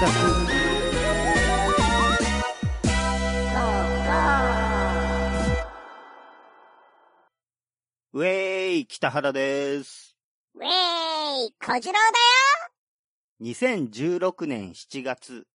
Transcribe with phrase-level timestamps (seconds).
[0.00, 10.16] ウェーイ、北原です。
[10.54, 10.68] ウェー
[11.48, 12.02] イ小次郎だよ。
[13.42, 15.46] 2016年7月、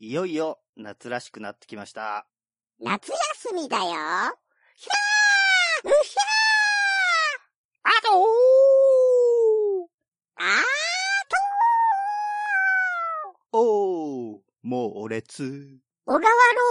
[0.00, 2.26] いよいよ夏らしくなってきました。
[2.80, 3.84] 夏休みだよ。
[3.84, 5.88] ひゃー！
[5.88, 6.16] うひ
[7.84, 8.22] あとゃー！
[10.40, 10.77] あおー、もう
[13.60, 15.42] お列。
[15.42, 16.28] ー小川ロ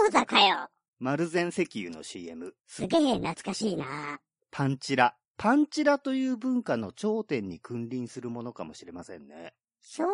[0.08, 4.20] ーザかよ丸善石油の CM、すげえ懐かしいな。
[4.50, 5.14] パンチラ。
[5.36, 9.54] パンチラという文化の頂点に君臨するものかもしれませんね。
[9.80, 10.10] 昭和40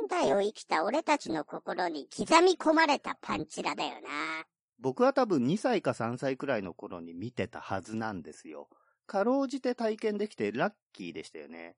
[0.00, 4.44] 年代を生きた俺たちの心に刻み込まれたパンチラだよな。
[4.80, 8.68] 僕は多分2歳か3歳くらいの頃に見てたはずなんですよ。
[9.06, 11.76] かろうじて体験できてラッキーでしたよね。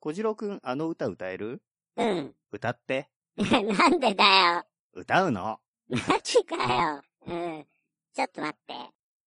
[0.00, 1.62] 小次郎くん、あの歌歌える？
[1.96, 2.34] うん。
[2.52, 3.08] 歌って。
[3.36, 4.64] なんでだよ。
[4.92, 5.58] 歌うの？
[5.88, 7.02] マジかよ。
[7.26, 7.66] うん。
[8.14, 8.74] ちょっと待って。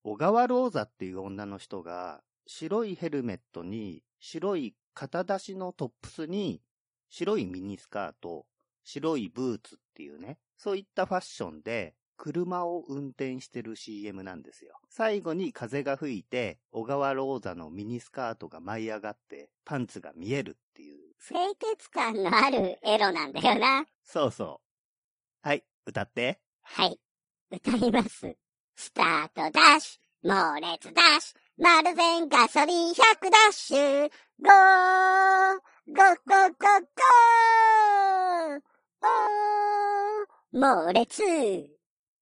[0.04, 6.62] 小川ローザっていう女の人が、白いヘルメットに、白い肩出しのトップスに、
[7.09, 8.45] 白いミニスカート、
[8.84, 14.80] 白いブーツっていうね、そういったファッションで、車を運転してる CM なんですよ。
[14.89, 20.98] 最後に風が吹いて、小川ローザのミニスカートが舞い上がって、パンツが見えるっていう。
[21.20, 23.86] 清潔感のあるエロなんだよな。
[24.04, 24.62] そうそ
[25.44, 25.48] う。
[25.48, 26.40] はい、歌って。
[26.64, 27.00] はい。
[27.52, 28.36] 歌います。
[28.76, 32.95] スタートダッシュ、猛烈ダッシュ、マルゼンガソリン100
[33.30, 38.62] ダッシュ、 Go、 go go go go、
[39.02, 41.23] おー、猛烈。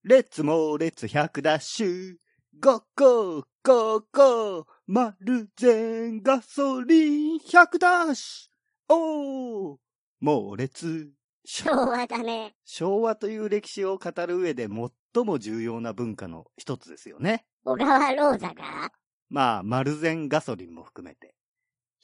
[0.04, 2.16] Let's 猛烈100ダッシュ。
[2.60, 4.64] Go go go go。
[4.86, 8.55] マルゼンガソリン100ダッシュ。
[8.88, 9.76] おー。
[10.20, 11.10] 猛烈。
[11.44, 12.54] 昭和だね。
[12.64, 14.68] 昭和という歴史を語る上で
[15.14, 17.44] 最も重要な文化の一つですよね。
[17.64, 18.90] 小川ローザが？
[19.28, 21.34] まあ、マルゼンガソリンも含めて。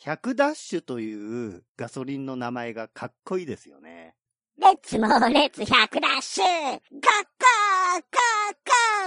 [0.04, 4.16] 100ダッシュというガソリンの名前がかっこいいですよね。
[4.58, 5.66] Let's 猛烈100
[6.00, 8.18] ダッシュ、 go go go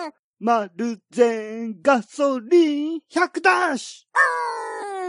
[0.01, 4.07] go、マルゼンガソリン100ダッシ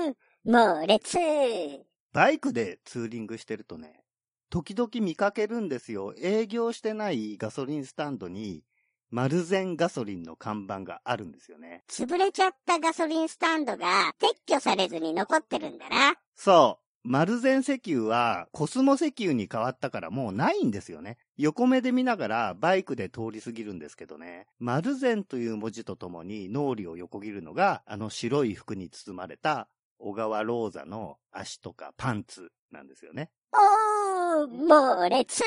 [0.04, 1.85] ュおー、猛烈。
[2.16, 4.00] バイクでツーリングしてるとね、
[4.48, 6.14] 時々見かけるんですよ。
[6.18, 8.64] 営業してないガソリンスタンドに、
[9.10, 11.84] マルゼンガソリンの看板があるんですよね。
[11.90, 16.14] 潰れちゃったガソリンスタンドが撤去されずに残ってるんだな。
[16.34, 17.08] そう。
[17.08, 21.18] マルゼン石油はコスモ石油に変わったからもうないんですよね。
[21.36, 24.46] 横目で見ながらバイクで通り過ぎるんですけどね。
[24.58, 33.30] マルゼンという文字とともに脳裏を横切るのが、あの白い服に包まれた小川ローザの足とかパンツなんですよね。
[33.52, 35.42] おー、猛烈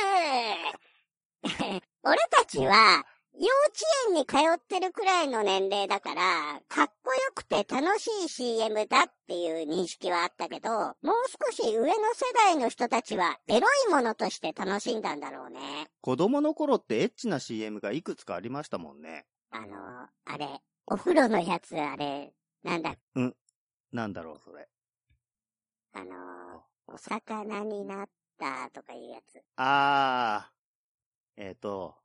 [2.03, 3.79] 俺たちは、幼稚
[4.09, 10.95] 園に通ってるくらいの年齢だから、かっこよくて楽しい CM だっていう認識はあったけど、もう
[11.45, 15.87] 少し上の世代の人たちはエロいものとして楽しんだんだろうね。
[16.01, 19.25] 子供の頃ってエッチな CM がいくつかありましたもんね。
[19.51, 22.33] あの、あれ、お風呂のやつあれ、
[22.63, 22.95] なんだ、
[23.91, 24.67] なんだろう、それ。
[25.93, 29.41] あの、お魚になったとかいうやつ。
[29.55, 31.95] あー、えっ、と、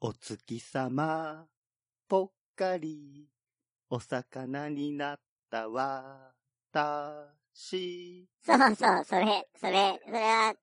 [0.00, 1.46] お月様、
[2.08, 3.28] ぽっかり、
[3.88, 6.34] お魚になったわ、
[6.72, 10.54] たし、そうそう、それ、それ、それは、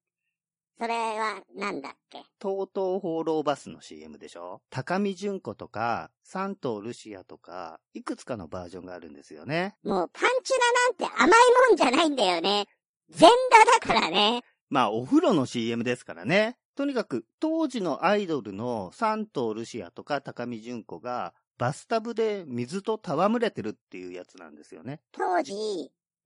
[0.79, 2.23] それは、なんだっけ？
[2.39, 4.61] とうとう放浪バスの CM でしょ？
[4.69, 9.75] 高見純子とか、サントルシアとか、いくつかのバージョンがあるんですよね。
[9.83, 11.29] もうパンチラなんて甘い
[11.69, 12.67] もんじゃないんだよね。
[13.09, 14.43] 全裸だからね。
[14.69, 16.57] まあ、お風呂の CM ですからね。
[16.75, 25.01] とにかく、当時のアイドルのサントルシアとか高見純子が、バスタブで水と戯れてるっていうやつなんですよね。
[25.11, 25.53] 当時、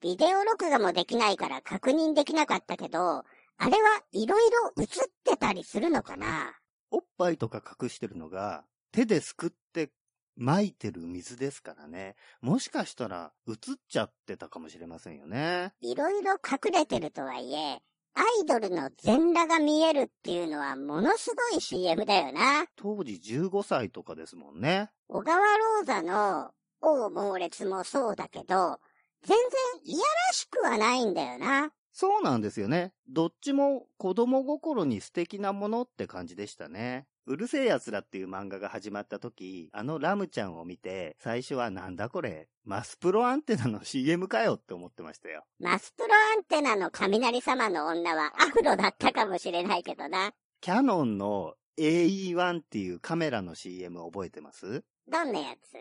[0.01, 3.23] ビデオ録画もできないから確認できなかったけど、
[3.63, 4.87] あれはいろいろ映っ
[5.23, 6.55] てたりするのかな？
[6.89, 9.91] おっぱいとか隠してるのが、手ですくって
[10.39, 12.15] 撒いてる水ですからね。
[12.41, 13.55] もしかしたら映っ
[13.87, 15.73] ちゃってたかもしれませんよね。
[15.79, 17.79] いろいろ隠れてるとはいえ、
[18.15, 22.65] アイドルの全裸が見えるっていうのはものすごい CM だよな。
[22.75, 24.89] 当時15歳とかですもんね。
[25.07, 26.49] 小川ローザの
[26.81, 28.79] 王猛烈もそうだけど、
[29.23, 29.37] 全然
[29.83, 31.69] いやらしくはないんだよな。
[31.93, 32.93] そうなんですよね。
[33.09, 37.07] どっちも子供心に素敵なものって感じでしたね。
[37.27, 45.43] うるせえ奴らっていう漫画が始まった時、あのラムちゃんを見て、最初はなんだこれ、マスプロアンテナの CM かよって思ってましたよ。
[45.59, 50.31] マスプロアンテナの雷様の女はアフロだったかもしれないけどな。
[50.61, 54.83] キャノンの AE1 っていうカメラの CM 覚えてます？
[55.07, 55.77] どんなやつ？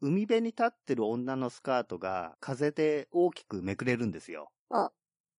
[0.00, 4.50] 海辺に立ってる女のスカートが風で大きくめくれるんですよ。
[4.70, 4.90] お、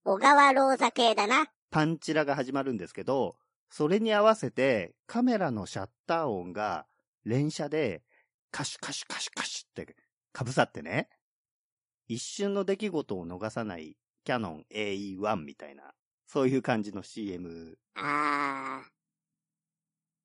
[0.07, 1.47] 小川ローザ系だな。
[1.71, 3.37] パンチラが始まるんですけど、
[3.71, 6.85] それに合わせてカメラのシャッター音が
[7.23, 8.03] 連射で
[8.51, 9.95] カシュカシュカシュカシュって
[10.37, 11.09] 被さってね、
[12.07, 15.91] 一瞬の出来事を逃さないキャノン AE1 みたいな、
[16.27, 17.79] そういう感じの CM。
[17.95, 18.89] あー。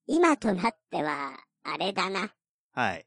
[0.06, 2.34] 今となっては、あれだな。
[2.74, 3.06] はい。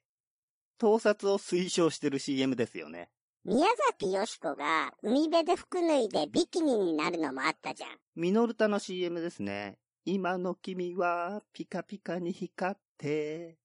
[0.80, 3.12] 盗撮を推奨してる CM ですよね。
[3.45, 7.90] 宮崎よしこが海辺で服脱いでビキニになるのもあったじゃん。
[8.16, 9.80] ミノルタの CM ですね。
[10.06, 13.57] 今の君はピカピカに光って、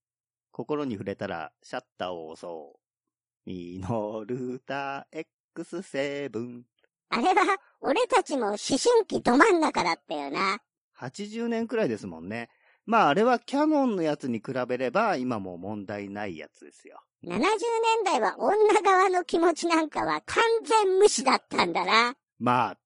[0.50, 3.48] 心に触れたらシャッターを押そう。
[3.48, 5.06] ミノルタ
[5.54, 6.62] X7。
[7.10, 10.58] あれは、俺たちも思春期ど真ん中だったよな。
[10.98, 12.50] 80年くらいですもんね。
[12.84, 17.00] まああれはキャノンのやつに比べれば今も問題ないやつですよ。
[17.24, 17.48] 70年
[18.04, 22.14] 代は女側の気持ちなんかは完全無視だったんだな。
[22.38, 22.78] まあ、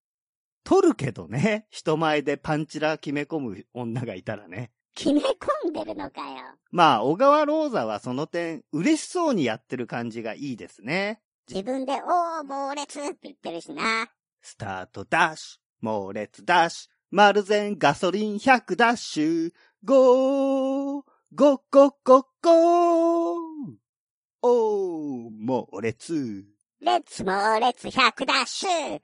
[0.64, 1.66] 撮るけどね。
[1.70, 4.70] 人前でパンチラ決め込む女がいたらね。
[4.94, 6.36] 決め込んでるのかよ。
[6.70, 11.20] まあ、小川ローザはその点、嬉しそうにやってる感じがいいですね。
[11.48, 14.10] 自分で、おー、猛烈って言ってるしな。
[14.40, 19.52] スタートダッシュ、猛烈ダッシュ、マルゼンガソリン100ダッシュ、
[19.84, 21.02] ゴー、
[21.34, 23.81] ゴッゴッゴッゴー
[24.44, 26.44] おー、猛烈。
[26.80, 29.00] レッツ猛烈100ダッシュガッガー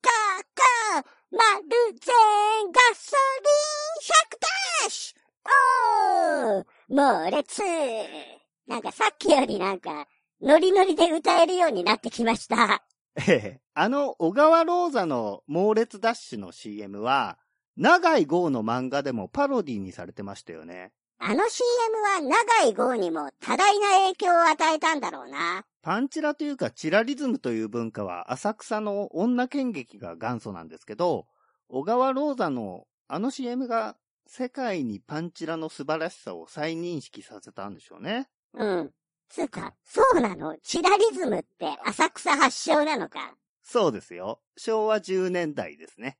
[0.00, 0.44] ガー
[0.94, 1.68] ガーマル
[2.00, 2.12] ゼ
[2.64, 3.14] ンガソ
[3.44, 5.20] リン100ダッシュ
[6.48, 7.62] おー猛烈
[8.66, 10.06] なんかさっきよりなんか、
[10.40, 12.82] ノリノリで歌えるようになってきました。
[13.16, 17.38] ええ、あの、小川ローザの猛烈ダッシュの CM は、
[17.76, 20.92] 長井豪の漫画でもパロディにされてましたよね。
[21.22, 25.66] あの CM は長井豪にも多大な影響を与えたんだろうな。
[25.82, 31.26] パンチラというかチラリズムという文化は浅草の女剣劇が元祖なんですけど、
[31.68, 33.96] 小川ローザのあの CM が
[34.26, 38.28] 世界にパンチラの素晴らしさを再認識させたんでしょうね。
[38.54, 38.90] うん。
[39.28, 40.56] つうか、そうなの？
[40.62, 43.34] チラリズムって浅草発祥なのか。
[43.62, 44.40] そうですよ。
[44.56, 46.16] 昭和10年代ですね。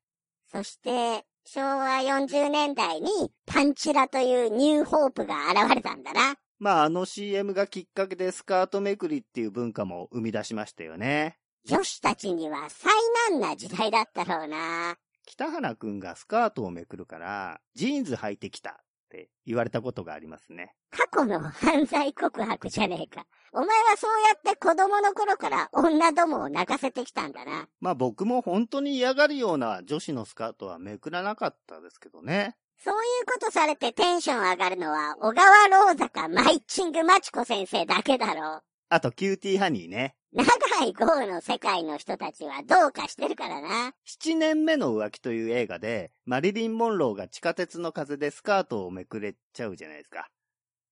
[0.52, 6.36] そして、昭和40年代にパンチラというニューホープが現れたんだな。
[6.58, 11.38] まああの CM がきっかけでスカートめくりっていう文化も生み出しましたよね。
[11.64, 12.92] 女子たちには災
[13.30, 14.96] 難な時代だったろうな。
[15.26, 20.72] 北原くんがスカートをめくるから、ジーンズ履いてきたって言われたことがありますね。
[20.90, 23.26] 過去の犯罪告白じゃねえか。
[23.52, 27.68] お前はそうやって子供の頃から女どもを泣かせてきたんだな。
[27.80, 32.56] まあ僕も本当に嫌がるような女子のスカートはめくらなかったですけどね。
[32.82, 40.14] そういうことされてテンション上がるのは小川ローザかマイチングマチコ先生だけだろあとキューティーハニーね。
[40.32, 40.36] う。
[40.36, 43.94] 永井豪の世界の人たちはどうかしてるからな。
[44.06, 50.28] 7年目の浮気という映画で、マリリン・モンローが地下鉄の風でスカートをめくれちゃうじゃないですか。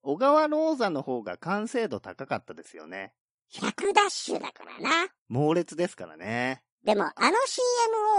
[0.02, 3.12] 小川ローザの方が完成度高かったですよね。
[3.52, 5.08] 100ダッシュだからな。
[5.28, 6.62] 猛烈ですからね。
[6.84, 7.36] でもあの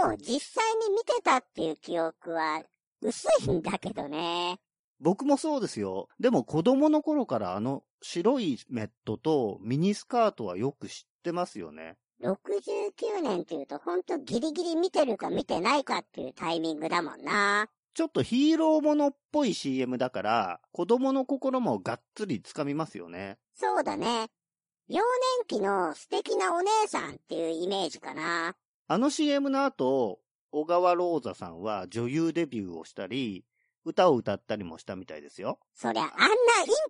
[0.04, 2.62] CM を実際に見てたっていう記憶は
[3.00, 4.58] 薄いんだけどね。
[5.00, 6.08] 僕もそうですよ。
[6.20, 11.96] でも子供の頃からあの白いメットとミニスカートはよく知ってますよね。
[12.22, 17.68] 69年っていうとほんとギリギリ見てるか見てないかっていうタイミングだもんな。
[17.94, 23.38] ちょっとヒーローものっぽい CM だから、子供の心もがっつり掴みますよね。
[23.54, 24.28] そうだね。
[24.88, 25.02] 幼
[25.38, 28.54] 年期の素敵なお姉さんっていうイメージかな。
[28.86, 30.20] あの CM の後、
[30.52, 33.44] 小川ローザさんは女優デビューをしたり、
[33.84, 35.58] 歌を歌ったりもしたみたいですよ。
[35.74, 36.32] そりゃあんなイン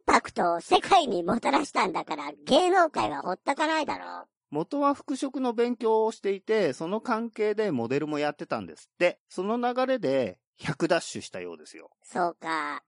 [0.06, 4.28] パクトを世界にもたらしたんだから芸能界はほったかないだろう。
[4.50, 9.20] 元は服飾の勉強をしていて、その関係でモデルもやってたんですって。
[9.28, 11.90] その流れで100ダッシュしたようですよ。
[12.02, 12.82] そうか。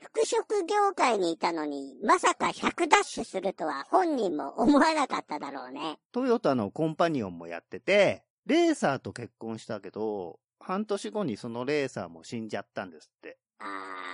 [0.00, 5.98] 服飾業界にいたのに、まさか100ダッシュするとは本人も思わなかっただろうね。
[6.12, 13.38] トヨタのコンパニオンもやってて、レーサーと結婚したけど、半年後にそのレーサーも死んじゃったんですって。
[13.58, 13.64] あ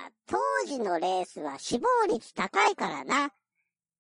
[0.09, 3.31] ー、当時のレースは死亡率高いからな。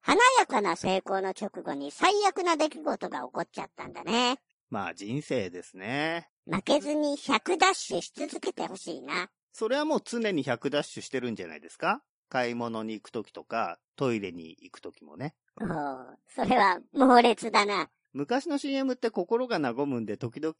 [0.01, 4.39] 華やかな成功の直後に最悪な出来事が起こっちゃったんだね。
[4.71, 6.31] まあ人生ですね。
[6.47, 9.29] 負けずに100ダッシュし続けてほしいな。
[9.53, 12.03] それはもう常に100ダッシュしてるんじゃないですか？
[12.31, 15.35] 買い物に行くときとか、トイレに行くときもね。
[15.61, 17.89] おー、それは猛烈だな。
[18.15, 20.55] 昔の CM って心が和むんで時々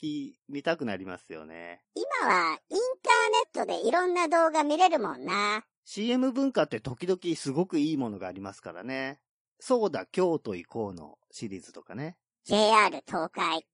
[0.49, 1.83] 見たくなりますよね。
[1.95, 2.79] 今はイン
[3.55, 5.65] ターネトでいろんな動画見れるもんな。
[5.85, 9.21] CM 文化って時々すごくいいものがありますからね。
[9.59, 12.17] そうだ、京都行こうのシリーズとかね。
[12.45, 13.65] JR 東海。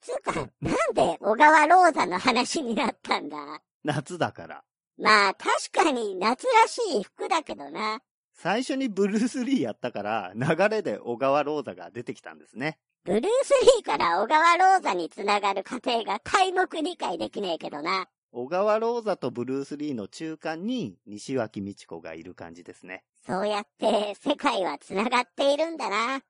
[0.00, 3.36] つうか、なんで小川ローザの話になったんだ？
[3.84, 4.64] 夏だから。
[4.98, 8.00] まあ確かに夏らしい服だけどな。
[8.32, 12.78] 最初にブルース・リーやったから、流れで小川ローザが出てきたんですね。
[13.06, 18.08] ブルース・リーから小川ローザにつながる過程が皆目理解できねえけどな。
[18.32, 23.04] 小川ローザとブルース・リーの中間に西脇美智子がいる感じですね。
[23.24, 26.20] そうやって世界はつながっているんだな。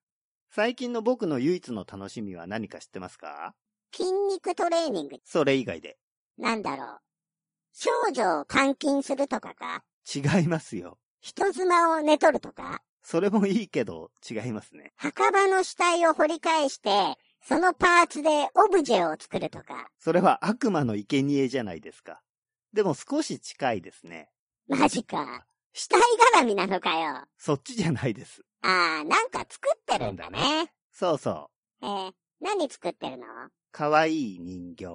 [0.50, 3.54] 最近の僕の唯一の楽しみは何か知ってますか？
[3.90, 5.16] 筋肉トレーニング。
[5.24, 5.96] それ以外で。
[6.36, 6.98] なんだろう。
[7.72, 9.82] 少女を監禁するとかか。
[10.14, 10.98] 違いますよ。
[11.22, 12.82] 人妻を寝取るとか。
[13.08, 14.92] それもいいけど、違いますね。
[14.96, 16.90] 墓場の死体を掘り返して、
[17.40, 19.88] そのパーツでオブジェを作るとか。
[20.00, 22.20] それは悪魔の生贄じゃないですか。
[22.72, 24.28] でも少し近いですね。
[24.66, 25.46] マジか。
[25.72, 26.00] 死体
[26.34, 27.24] 絡みなのかよ。
[27.38, 28.42] そっちじゃないです。
[28.62, 30.72] ああ、なんか作ってるんだね。
[30.90, 31.50] そうそ
[31.82, 31.86] う。
[31.86, 33.26] えー、何作ってるの？
[33.70, 34.86] かわいい人形。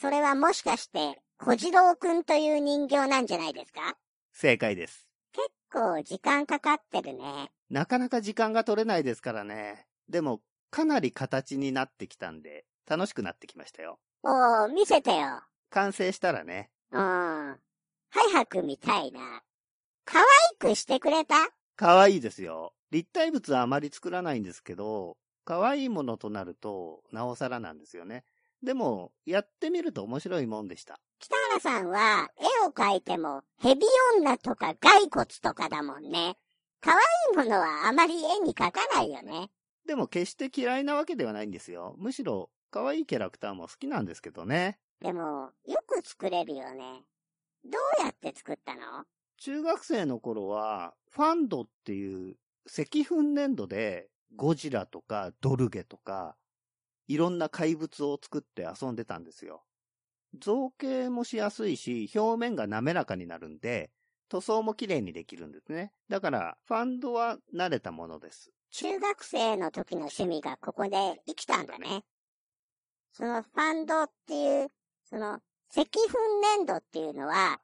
[0.00, 3.98] それはもしかして、小次郎くんという人形なんじゃないですか？
[4.32, 5.06] 正解です。
[5.72, 7.50] 結構時間かかってるね。
[7.70, 9.86] なかなか時間が取れないですからね。
[10.06, 13.98] でも、かなり形になってきたんで、楽しくなってきましたよ。
[14.22, 15.40] おー、見せてよ。
[15.70, 16.70] 完成したらね。
[16.90, 17.56] うん。
[18.10, 19.42] 早く見たいな。
[20.04, 20.26] 可愛
[20.58, 21.36] くしてくれた？
[21.76, 22.74] かわいいですよ。
[22.90, 28.24] 立体物はあまり作らないんですけど、かわいいものとなると、なおさらなんですよね。
[28.62, 31.00] でも、やってみると面白いもんでした。
[31.22, 33.86] 北原さんは、絵を描いても、ヘビ
[34.18, 36.36] 女とか骸骨とかだもんね。
[36.80, 37.00] 可愛
[37.32, 39.48] いものはあまり絵に描かないよね。
[39.86, 41.94] でも決して嫌いなわけではないんですよ。
[41.96, 44.80] むしろ、可愛いキャラクターも好きなんですけどね。
[45.00, 47.04] でも、よく作れるよね。
[47.64, 49.04] どうやって作ったの？
[49.36, 52.36] 中学生の頃は、ファンドっていう
[52.66, 56.34] 石粉粘土でゴジラとかドルゲとか、
[57.06, 59.62] いろんな怪物を作って遊んでたんですよ。
[60.38, 63.90] 造形もしやすいし、表面が滑らかになるんで、
[64.28, 65.92] 塗装も綺麗にできるんですね。
[66.08, 68.50] だから、ファンドは慣れたものです。
[68.70, 72.04] 中学生の時の趣味がここで生きたんだね。
[73.12, 74.68] そのファンドっていう、
[75.04, 75.90] その石粉
[76.40, 77.60] 粘土っていうのは、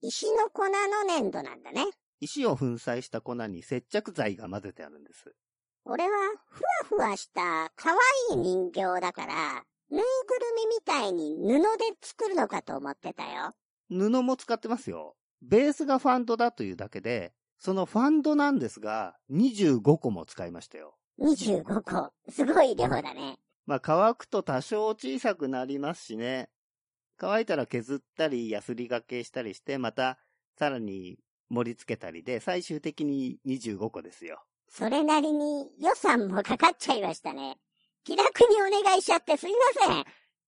[0.00, 1.86] 石の粉の粘土なんだね。
[2.20, 5.34] 石を粉砕した粉に接着剤が混ぜてあるんです。
[5.84, 6.10] 俺は
[6.48, 7.90] ふわふわした可
[8.30, 10.06] 愛い人形だから、ぬいぐる
[10.56, 13.52] みみたいに布で作るのかと思ってたよ。
[13.88, 15.14] 布も使ってますよ。
[15.42, 20.96] ベースがファンドだというだけで、そのファンドなんですが、25個も使いましたよ。
[21.20, 22.12] 25個。
[22.30, 23.38] すごい量だね。
[23.64, 26.48] まあ乾くと多少小さくなりますしね。
[27.16, 30.18] 乾いたら削ったり、ヤスリがけしたりして、また
[30.58, 34.42] さらに盛り付けたりで、最終的に25個ですよ。
[34.68, 37.56] それなりに予算もかかっちゃいましたね。
[38.06, 40.04] 気楽にお願いしちゃってすいません。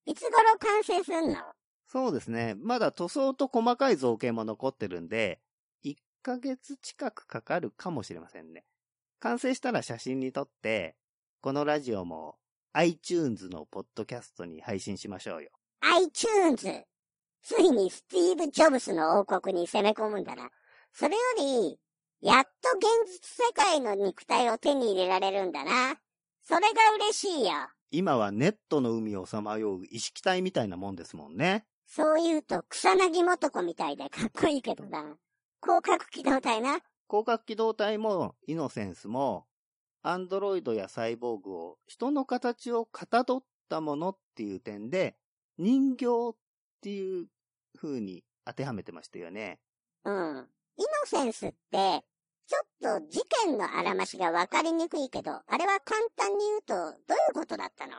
[0.07, 1.39] いつ頃完成すんの？
[1.89, 2.55] そうですね。
[2.57, 5.41] まだ塗装と細かい造形も残ってるんで、
[5.85, 8.65] 1ヶ月近くかかるかもしれませんね。
[9.19, 10.95] 完成したら写真に撮って、
[11.41, 12.37] このラジオも
[12.75, 15.51] iTunes のポッドキャストに配信しましょうよ。
[15.81, 16.85] iTunes。
[17.43, 20.49] ついにスティーブ・ジョブスの王国に攻め込むんだな。
[20.93, 21.81] それより、
[22.21, 25.97] やっと現実世界の肉体を手に入れられるんだな。
[26.49, 27.53] それが嬉しいよ。
[27.91, 31.67] 今はネットの海をさまよう意識体みたいなもんですもんね。
[31.87, 35.19] そう言うと草薙素子みたいでかっこいいけどな。
[35.63, 36.79] 広角機動隊な。
[37.07, 39.45] 広角機動隊もイノセンスも、
[40.01, 45.17] アンドロイドやサイボーグを人の形をかたどったものっていう点で、
[45.59, 46.37] 人形っ
[46.81, 47.27] ていう
[47.79, 49.61] 風に当てはめてましたよね。
[50.03, 50.49] うん。
[50.79, 52.03] イノセンスって、
[52.49, 56.93] ちょっと事件のあらましがわかりにくいけど、あれは簡単に言うと、どうい
[57.33, 57.93] うことだったの？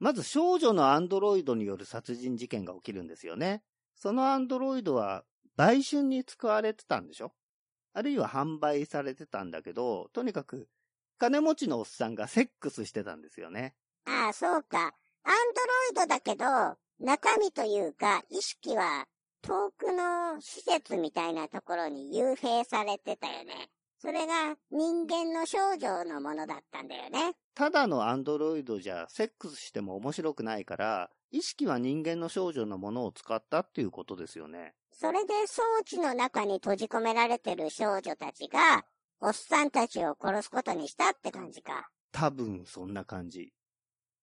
[0.00, 3.62] まず少女のアンドロイドによる殺人事件が起きるんですよね。
[3.94, 5.22] そのアンドロイドは
[5.56, 7.32] 売春に使われてたんでしょ？
[7.94, 10.68] あるいは販売されてたんだけど、とにかく
[11.18, 13.74] 金持ちのおっさんがセックスしてたんですよね。
[14.04, 14.78] ああ、そうか。
[14.78, 14.92] アン
[15.94, 16.44] ドロイドだけど、
[16.98, 19.06] 中身というか、意識は
[19.42, 23.70] 遠くの施設みたいなところに幽閉されてたよね。
[23.98, 27.34] それが人間の少女のものだったんだよね。
[27.54, 34.74] ただのアンドロイドじゃセックスしても面白くないから、意識は人間の少女のものを使ったっていうことですよね。
[34.92, 38.84] それで装置の中に閉じ込められてる少女たちが、
[39.20, 41.88] おっさんたちを殺すことにしたって感じか。
[42.12, 43.52] 多分そんな感じ。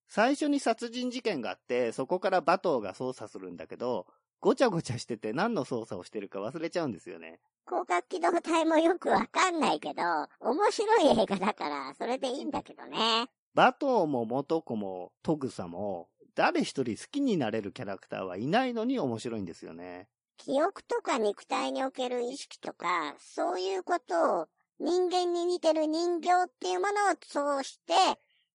[0.08, 4.06] 最初に殺人事件があって、そこからバトーが捜査するんだけど、
[4.44, 7.40] ごちゃごちゃしてて何の操作をしてるか忘れちゃうんですよね。
[7.66, 10.02] 広角機動隊もよくわかんないけど、
[10.38, 13.26] 面白い映画だから、それでいいんだけどね。
[13.54, 20.08] バトーも元子もトグサも、誰一人好きになれるキャラクターはいないのに面白いんですよね。
[20.36, 24.46] 記憶とか肉体における意識とか、そういうことを
[24.78, 27.94] 人間に似てる人形っていうものを通して、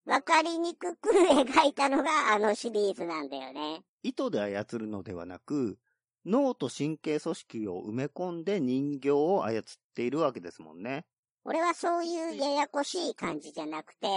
[0.06, 3.82] わかりにくく描いたのがあのシリーズなんだよね。
[4.04, 5.78] 糸で操るのではなく、
[6.26, 9.64] 脳と神経組織を埋め込んで人形を操っ
[9.96, 11.06] ているわけですもんね。
[11.46, 14.08] 俺はそういうややこしい感じじゃなくて、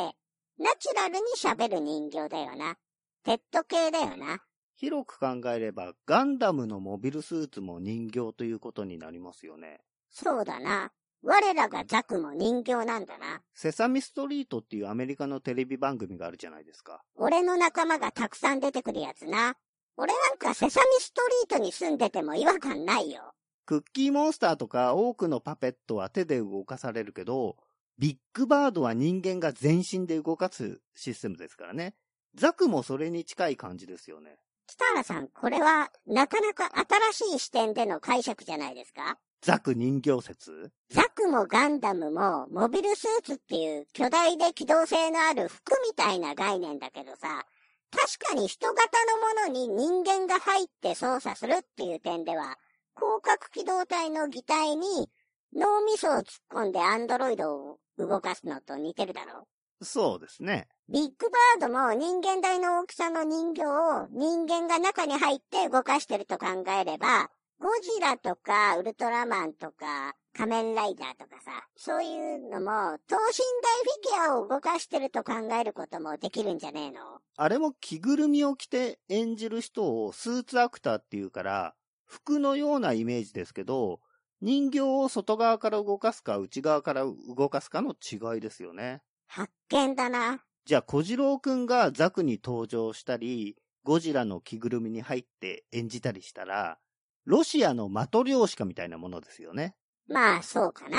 [0.59, 2.77] ナチュラルに喋る人形だよな。
[3.25, 4.43] テッド系だよな。
[4.75, 9.81] 広く考えれば、ガンダムのモビルスーツも人形ということになりますよね。
[10.11, 10.93] そうだな。
[11.23, 13.43] 我らがザクも人形なんだな。
[13.55, 17.03] セサミストリートっていうアメリカのテレビ番組があるじゃないですか。
[17.15, 19.57] 俺の仲間がたくさん出てくるやつな。
[19.97, 23.33] 俺なんかセサミストリートに住んでても違和感ないよ。
[23.67, 27.57] クッキーモンスターとか多くのパペットは手で動かされるけど、
[27.99, 31.95] ビッグバードは人間が全身で動かすシステムですからね。
[32.35, 34.39] ザクもそれに近い感じですよね。
[34.67, 36.71] 北原さん、これはなかなか
[37.13, 39.19] 新しい視点での解釈じゃないですか？
[39.43, 40.71] ザク人形説？
[40.89, 47.45] ザクもガンダムもモビルスーツっていう巨大で機動性のある服みたいな概念だけどさ、
[47.93, 48.99] 確かに人型
[49.47, 52.57] のものに人間が入って操作するっていう点では、
[52.97, 55.09] 広角機動隊の擬態に
[55.55, 59.47] 脳みそを突っ込んでアンドロイドを動かすのと似てるだろ
[59.83, 60.69] そうですね。
[60.89, 67.31] ビッグバードも人間大の大きさの人形を人間が中に入って動かしてると考えれば、
[67.63, 76.99] ゴジラとかウルトラマンとか仮面ライダーとかさ、そういうのも等身大フィギュアを動かしてると考えることもできるんじゃねえの？
[77.37, 84.01] あれも着ぐるみを着て演じる人をスーツアクターっていうから、服のようなイメージですけど、
[84.41, 89.03] 人形を外側から動かすか内側から動かすかの違いですよね。
[89.29, 90.41] 発見だな。
[90.65, 96.79] じゃあ小次郎くんがザクに登場したり、ゴジラの着ぐるみに入って演じたりしたら、
[97.25, 99.75] ロシアのマトリョーシカみたいなものですよね。
[100.09, 100.99] まあ、そうかな。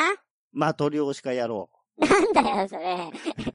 [0.52, 1.70] マトリョーシカ野郎。
[1.98, 3.12] なんだよ、それ。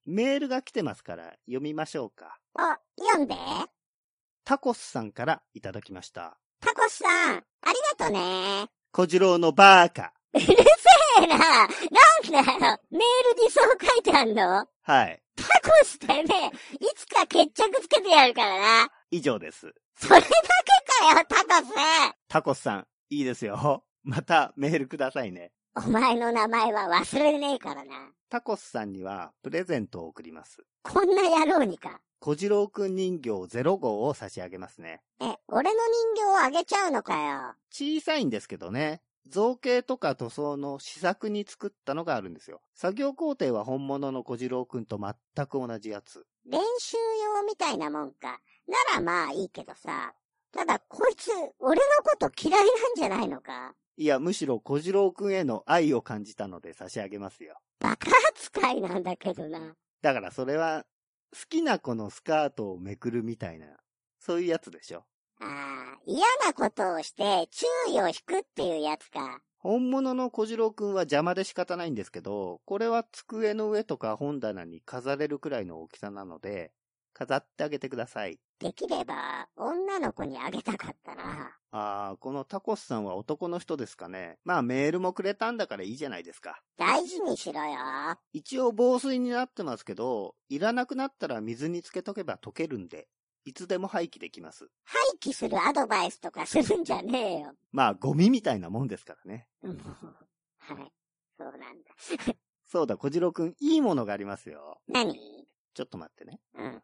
[0.07, 2.39] メールが来てますから読みましょうか。
[2.55, 3.35] あ、読んで。
[4.45, 6.39] タコスさんからいただきました。
[6.61, 8.67] タコスさん、ありがとね。
[8.93, 10.13] 小次郎のバーカ。
[10.35, 10.53] うるせ
[11.23, 11.37] えな。
[11.37, 12.79] なんだよ。
[12.91, 13.01] メー
[13.37, 14.67] ルにそう書いてあんの？
[14.83, 15.23] はい。
[15.37, 16.25] タコスてめえ、い
[16.97, 18.91] つか決着つけてやるからな。
[19.11, 19.73] 以上です。
[19.97, 20.33] それだけ
[20.99, 21.73] かよ、タコス。
[22.29, 23.85] タコスさん、いいですよ。
[24.03, 25.53] またメールくださいね。
[25.77, 28.13] お前の名前は忘れねえからな。
[28.29, 30.65] タコスさんにはプレゼントを送ります。
[30.83, 32.01] こんな野郎にか。
[32.21, 35.03] 小次郎くん人形0号を差し上げますね。
[35.21, 35.81] え、俺の
[36.15, 37.55] 人形をあげちゃうのかよ。
[37.71, 39.03] 小さいんですけどね。
[39.29, 42.61] 造形とか塗装の試作に作ったのがあるんですよ。
[42.75, 46.27] 作業工程は本物の小次郎くんと全く同じやつ。
[46.45, 46.97] 練習
[47.37, 48.41] 用みたいなもんか。
[48.67, 50.15] ならまあいいけどさ。
[50.53, 53.75] ただこいつ、俺のこと嫌いなんじゃないのか？
[53.97, 57.59] いや、むしろ小次郎くんへの愛を感じたので差し上げますよ。
[57.81, 59.75] バカ扱いなんだけどな。
[60.01, 60.85] だからそれは、
[61.33, 63.67] 好きな子のスカートをめくるみたいな、
[64.19, 65.05] そういうやつでしょ。
[65.41, 69.41] ああ、嫌なことをして注意を引くっていうやつか。
[69.59, 76.73] 本物の小次郎くんは邪魔で仕方ないんですけど、これは机の上とか本棚に飾れるくらいの大きさなので、
[77.13, 78.39] 飾ってあげてください。
[78.59, 81.57] できれば、女の子にあげたかったな。
[81.71, 84.39] あー、このタコスさんは男の人ですかね。
[84.45, 86.61] まあメールもくれたんだからいいじゃないですか。
[86.77, 87.79] 大事にしろよ。
[88.33, 93.09] 一応防水になってますけど、いらなくなったら水につけとけば溶けるんで、
[93.45, 94.69] いつでも廃棄できます。
[94.85, 97.53] 廃棄するアドバイスとかするんじゃねえよ。
[97.71, 99.47] まあゴミみたいなもんですからね。
[99.63, 99.77] もう
[100.59, 100.93] はい。
[101.39, 101.95] そうなんだ。
[102.67, 104.81] そうだ、小次郎くん、いいものがありますよ。
[104.89, 105.15] 何？
[105.75, 106.41] ちょっと待ってね。
[106.55, 106.83] うん。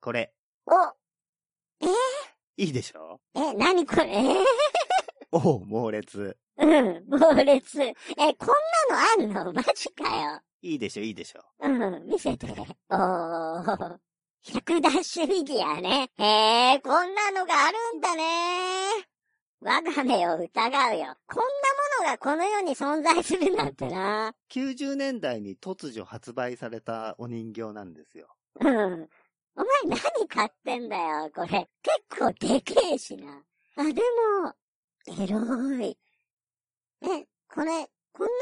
[0.00, 0.32] これ、
[0.66, 0.72] お
[2.60, 3.20] いいでしょ？
[3.34, 4.22] え、何これ？
[5.32, 6.36] おう、猛烈。
[6.58, 7.80] うん、猛烈。
[7.82, 7.94] え、
[8.34, 8.48] こん
[9.24, 9.52] なのあんの？
[9.54, 10.40] マジかよ。
[10.60, 11.40] いいでしょ、いいでしょ。
[11.60, 12.48] うん、見せて。
[12.90, 13.98] おー。
[14.44, 16.10] 100ダッシュフィギュアね。
[16.18, 18.24] へえ、こんなのがあるんだね。
[19.62, 21.16] 我が目を疑うよ。
[21.26, 21.44] こんな
[22.00, 24.34] ものがこの世に存在するなんてな。
[24.50, 28.28] 90年代に突如発売されたお人形なんですよ。
[28.60, 29.08] うん。
[29.56, 31.48] お前何買ってんだよ、これ。
[31.48, 31.68] 結
[32.08, 33.42] 構でけえしな。
[33.76, 34.54] あ、でも、
[35.22, 35.98] エロい。
[37.02, 38.32] え、これ、こんな、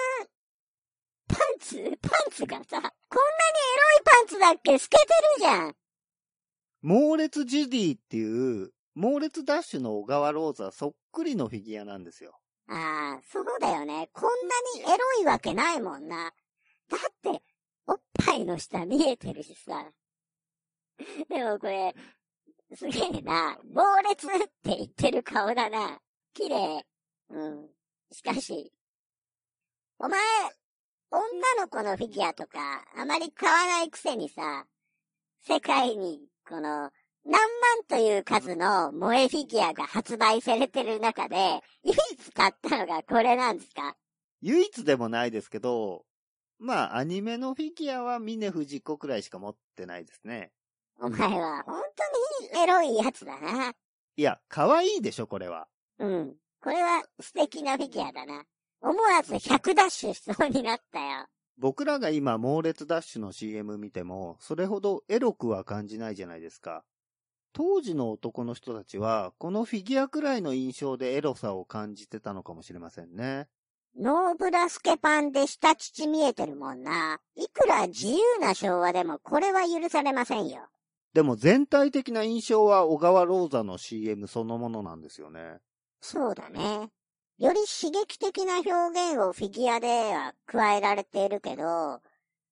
[1.29, 1.77] パンツ？
[2.01, 4.79] パンツがさ、こんなにエロいパンツだっけ？
[4.79, 5.77] 透けてるじゃん。
[6.81, 12.39] 猛烈ジュディっていう猛烈ダッシュの小川ローズはそっくりのフィギュアなんですよ。
[12.69, 14.11] ああ、そうだよね。
[14.13, 16.33] こんなにエロいわけないもんな。
[16.89, 17.43] だって、
[17.87, 19.91] おっぱいの下見えてるしさ。
[21.29, 21.95] でもこれ、
[22.75, 23.59] すげえな。
[23.73, 24.31] 猛烈っ
[24.63, 26.01] て言ってる顔だな。
[26.35, 26.87] 綺麗。
[27.31, 27.71] うん。
[28.13, 28.73] しかし、
[29.99, 30.21] お前、
[31.11, 34.67] 女の子のフィギュアとか、あまり買わないくせにさ、
[35.43, 36.91] 世界に、この、
[37.25, 43.97] 何万という数の萌えフィギュアが発売されてる中で、唯一買ったのがこれなんですか？
[44.41, 46.05] 唯一でもないですけど、
[46.59, 50.53] まあ、アニメのフィギュアは峰不二子くらいしか持ってないですね。
[51.01, 51.81] お前は本
[52.53, 53.73] 当にエロいやつだな。
[54.17, 55.69] いや、可愛いでしょ、これは。
[55.99, 56.35] うん。
[56.61, 58.45] これは素敵なフィギュアだな。
[58.81, 61.27] 思わず100ダッシュしそうになったよ。
[61.57, 66.85] 僕らが今、猛烈ダッシュの CM 見ても、それほどエロくは感じないじゃないですか。
[67.53, 73.49] 当時の男の人たちは、このフィギュアくらいの印象でエロさを感じてたのかもしれませんね。
[73.97, 77.21] ノーブラスケパンで下乳見えてるもんな。
[77.35, 80.69] いくら自由な昭和でもこれは許されませんよ。
[81.19, 85.59] でも全体的な印象は小川ローザの CM そのものなんですよね。
[86.01, 86.91] そうだね。
[87.39, 88.71] より刺激的な表
[89.15, 91.65] 現をフィギュアでは加えられているけど、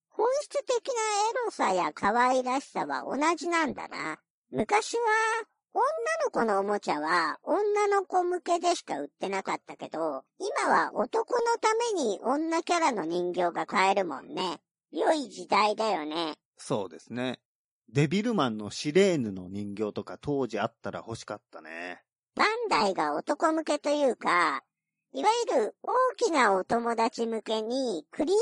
[0.09, 4.19] 本質的なエロさや可愛らしさは同じなんだな。
[4.51, 5.03] 昔は、
[5.73, 5.83] 女
[6.25, 14.59] の子のおもちゃは女の子向けでしか売ってなかったけど、今は男のために女キャラの人形が買えるもんね。
[14.91, 16.35] 良い時代だよね。
[16.57, 17.39] そうですね。
[17.93, 22.03] デビルマンのシレーヌの人形とか当時あったら欲しかったね。
[22.35, 24.63] バンダイが男向けというか、
[25.13, 28.39] いわゆる大きなお友達向けにクリーミ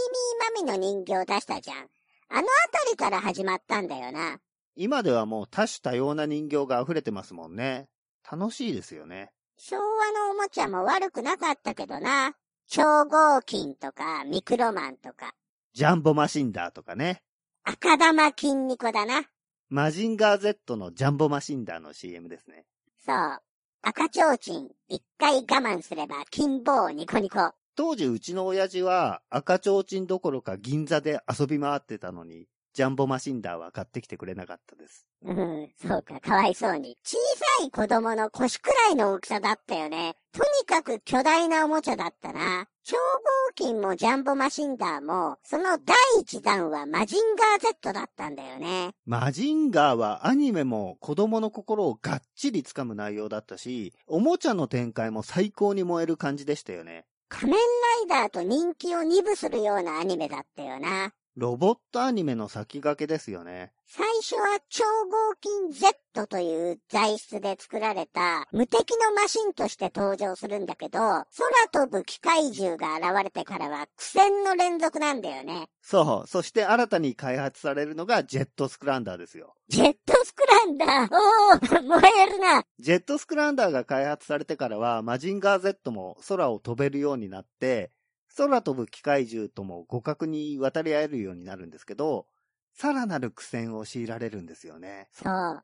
[0.60, 1.76] ーマミの人形を出したじゃん。
[1.76, 4.40] あのあたりから始まったんだよな。
[4.74, 7.88] 今ではもう多種多様な人形が溢れてますもんね。
[8.28, 9.30] 楽しいですよね。
[9.56, 12.34] 昭和のおもちゃも悪くなかったけどな。
[12.66, 15.32] 超合金とかミクロマンとか、
[15.74, 17.22] ジャンボマシンダーとかね。
[17.62, 19.22] 赤玉筋肉だな。
[19.70, 22.64] マジンガー Z のジャンボマシンダーの CM ですね。
[23.04, 23.40] そう。
[23.82, 27.52] 赤ちょうちん、一回我慢すれば金棒ニコニコ。
[27.76, 35.06] 当時うちの親父は赤ちょうちんどころか銀座で遊び回ってたのに、ジャンボマシンダーは買ってきてくれなかったです。
[35.22, 36.98] うん、そうか、かわいそうに。
[37.04, 37.16] 小
[37.60, 40.16] さい子供の腰くらいの大きさだったよね。
[40.32, 42.66] とにかく巨大なおもちゃだったな。
[42.82, 48.90] 超合金もジャンボマシンダーも、その第一弾はマジンガー Z だったんだよね。
[49.06, 57.06] マジンガーはアニメも子供の心をがっちりつかむ内容だったし、おもちゃの展開も最高に燃える感じでしたよね。
[57.28, 57.60] 仮面
[58.08, 61.12] ライダーと人気を二部するようなアニメだったよな。
[61.36, 63.72] ロボットアニメの先駆けですよね。
[63.88, 71.26] 最初は超合金 Z という材質で作られた無敵のマシンとして登場するんだけど、空
[71.72, 75.66] 飛ぶ機械獣が現れてからは苦戦の連続なんだよね。
[75.82, 76.28] そう。
[76.28, 79.54] そして新たに開発されるのがジェットスクランダーですよ。
[79.68, 81.08] ジェットスクランダー？
[81.10, 87.90] おー 燃えるなジェットスクランダーが開発されてからは、マジンガー Z も空を飛べるようになって、
[88.36, 92.26] 空飛ぶ機械獣とも互角に渡り合えるようになるんですけど、
[92.72, 95.08] さらなる苦戦を強いられるんですよね。
[95.12, 95.62] そう。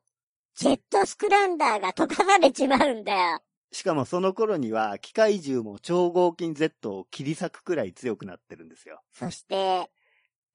[0.55, 3.39] ジェットスクランダーが溶かされちまうんだよ。
[3.71, 9.01] しかもその頃には、機械獣も超合金 Z を切り裂くくらい強くなってるんですよ。
[9.13, 9.89] そして、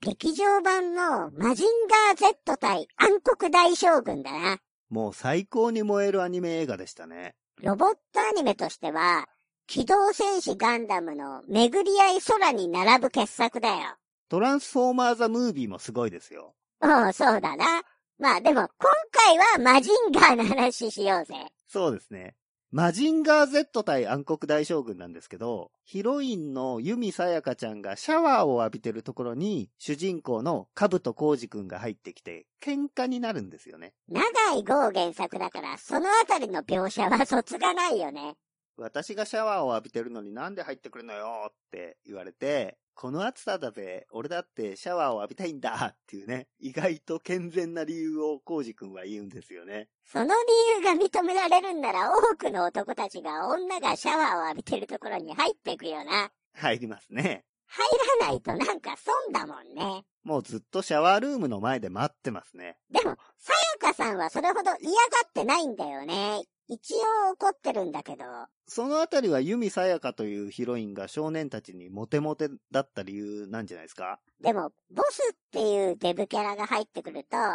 [0.01, 4.59] 劇場版のマジンガー Z 対暗黒大将軍だな。
[4.91, 7.35] もう最高に燃えるアニメ映画でしたね。
[7.63, 9.27] ロボットアニメとしては、
[9.69, 13.97] 機動戦士ガンダムの巡り合い空に並ぶ傑作だよ。
[14.29, 16.55] トランスフォーマーザムービーもすごいですよ。
[16.81, 17.83] おう、そうだな。
[18.19, 18.69] まあでも、今
[19.11, 21.35] 回はマジンガーの話しようぜ。
[21.67, 22.37] そうですね。
[22.71, 33.95] マジンガー Z 対暗黒大将軍なんですけど、ヒロインのユミサヤカちゃんがシャワーを浴びてるところに、主人公のカブトコウジくんが入ってきて、喧嘩になるんですよね。
[34.09, 34.23] 長
[34.57, 38.37] い号原作だから、そのあたりの描写は卒がないよね。
[38.79, 49.89] 私がシャワーを浴びてるのになんで入ってくるのよって言われて、この暑さだぜ、俺だってシャワーを浴びたいんだ っていうね、意外と健全な理由をコウジくんは言うんですよね。
[50.05, 50.33] その理
[50.79, 56.31] 由が認められるんなら、多くの男たちが女がシャワーを浴びてるところに入っていくよな。
[56.55, 57.45] 入りますね。
[57.69, 57.87] 入
[58.21, 60.05] らないとなんか損だもんね。
[60.23, 62.79] もうずっとシャワールームの前で待ってますね。
[62.91, 66.43] でも、さやかさんはそれほど嫌がってないんだよね。
[66.69, 68.25] 一応怒ってるんだけど。
[68.67, 74.19] そのあたりはユミサヤカというヒロインが少年たちにモテモテだった理由なんじゃないですか？
[74.41, 77.53] でも、ボスっていうデブキャラが入ってくると、エッ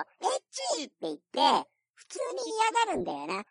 [0.78, 2.54] チーって言って、普通に
[2.86, 3.46] 嫌がるんだよな。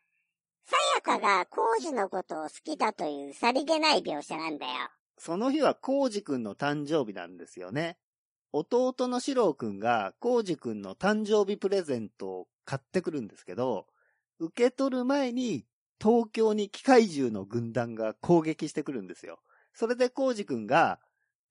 [0.64, 4.72] さ香がコウジのことを好きだというさりげない描写なんだよ。
[5.18, 7.98] その日はコウジくんの誕生日なんですよね。
[8.52, 13.86] 弟のシロウくんがコウジくんの誕生日プレゼントを買ってくるんですけど、
[14.40, 15.66] 受け取る前に
[16.00, 19.38] 東京に機械獣の軍団が攻撃してくるんですよ。
[19.74, 20.98] それでコウジくんが、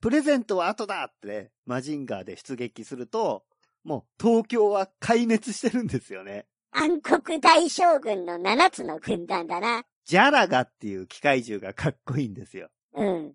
[0.01, 3.43] プレゼントは後だってマジンガーで出撃すると、
[3.83, 6.47] もう東京は壊滅してるんですよね。
[6.71, 9.83] 暗黒大将軍の7つの軍団だな。
[10.05, 12.69] ジャラガっていう機械獣がかっこいいんですよ。
[12.95, 13.33] うん。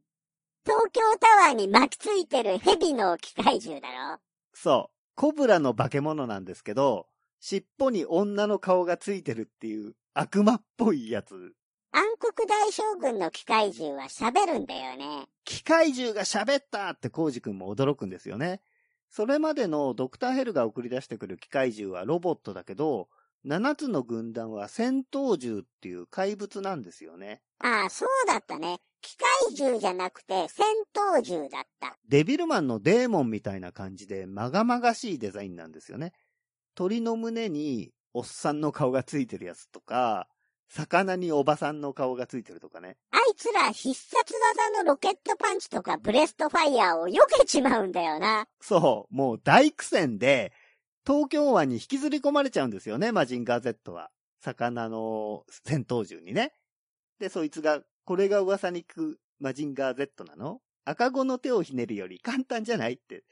[0.64, 4.18] 東京タワーに巻きついてる蛇の機械獣だろ
[4.54, 4.94] そう。
[5.14, 7.06] コブラの化け物なんですけど、
[7.46, 11.52] 尻尾に女の顔がついてるっていう悪魔っぽいやつ。
[11.92, 15.26] 暗黒大将軍の機械獣は喋るんだよね。
[15.44, 18.62] 機械獣が喋ったってコウジ君も驚くんですよね。
[19.11, 23.11] それまでのドクターヘルが送り出してくる機械獣はロボットだけど、
[23.44, 27.42] 7つの軍団は戦闘獣っていう怪物なんですよね。
[27.59, 28.78] ああ、そうだったね。
[29.02, 31.98] 機械獣じゃなくて戦闘獣だった。
[32.09, 36.14] デビルマンのデーモンみたいな感じで、まがまがしいデザインなんですよね。
[36.74, 40.28] 鳥の胸におっさんの顔がついてるやつとか、
[40.68, 42.96] 魚におばさんの顔がついてるとかね。
[43.12, 48.46] あいつら必殺技のロケットパンチとかブレストファイヤーを避けちまうんだよな。
[48.60, 50.52] そう、もう大苦戦で、
[51.06, 54.10] 東京湾に引きずり込まれちゃうんですよね、マジンガー Z は。
[54.40, 56.52] 魚の戦闘獣にね。
[57.18, 60.60] で、そいつが、これが噂に聞くマジンガー Z なの？
[60.84, 63.24] 赤子の手をひねるより簡単じゃないって、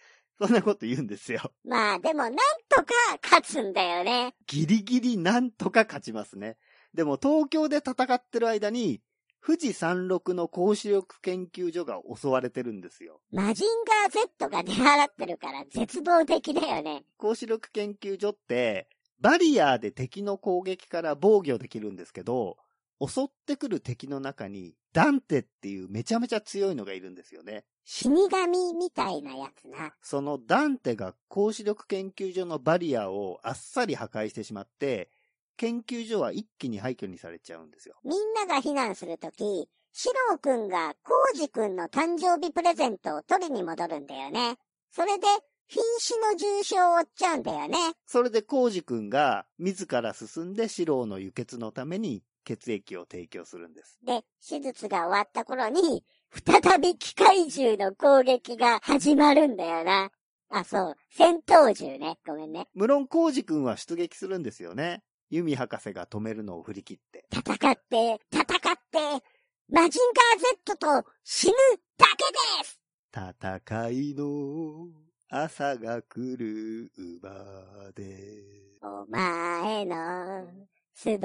[0.42, 1.40] そんなこと言うんですよ。
[1.64, 2.32] まあでもなん
[2.68, 4.34] とか勝つんだよね。
[4.48, 6.56] ギリギリなんとか勝ちますね。
[6.94, 9.00] でも東京で戦ってる間に、
[9.44, 13.20] 富士山麓の高視力研究所が襲われてるんですよ。
[13.30, 17.04] マジンガー Z が出払ってるから絶望的だよね。
[17.18, 18.88] 高視力研究所って、
[19.20, 22.56] バリアーで敵の攻撃から防御できるんですけど、
[23.06, 27.64] 襲ってくる敵の中に、ダンテっていうめちゃめちゃ強いのがいるんですよね。
[27.84, 29.92] 死神みたいなやつな。
[30.02, 35.10] そのダンテが高視力研究所のバリアをあっさり破壊してしまって、
[35.56, 37.96] 研究所は一気に廃墟にされちゃうんですよ。
[38.04, 44.56] みんなが避難するとき、シロウくんがコウジくんの誕生日プレゼントを取りに戻るんだよね。
[44.90, 45.26] それで、
[45.68, 47.78] 瀕死の重傷を負っちゃうんだよね。
[48.06, 53.98] それでコウジ君が自ら進んで四郎の輸血のために血液を提供するんです。
[54.04, 60.10] で、手術が終わった頃に、再び機械獣の攻撃が始まるんだよな。
[60.50, 62.18] あ、そう、戦闘獣ね。
[62.26, 62.68] ごめんね。
[62.74, 65.02] 無論コウジ君は出撃するんですよね。
[65.30, 67.24] ユミ博士が止めるのを振り切って。
[67.32, 69.24] 戦って、戦って、
[69.70, 71.54] マジンガー Z と死ぬ
[71.96, 72.78] だけです
[73.10, 74.88] 戦いの
[75.30, 78.44] 朝が来る馬で。
[78.82, 80.46] お前の
[80.94, 81.20] 翼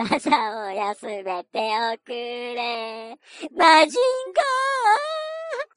[0.67, 3.17] を休めておくれ。
[3.55, 4.01] マジン
[4.33, 4.41] ガ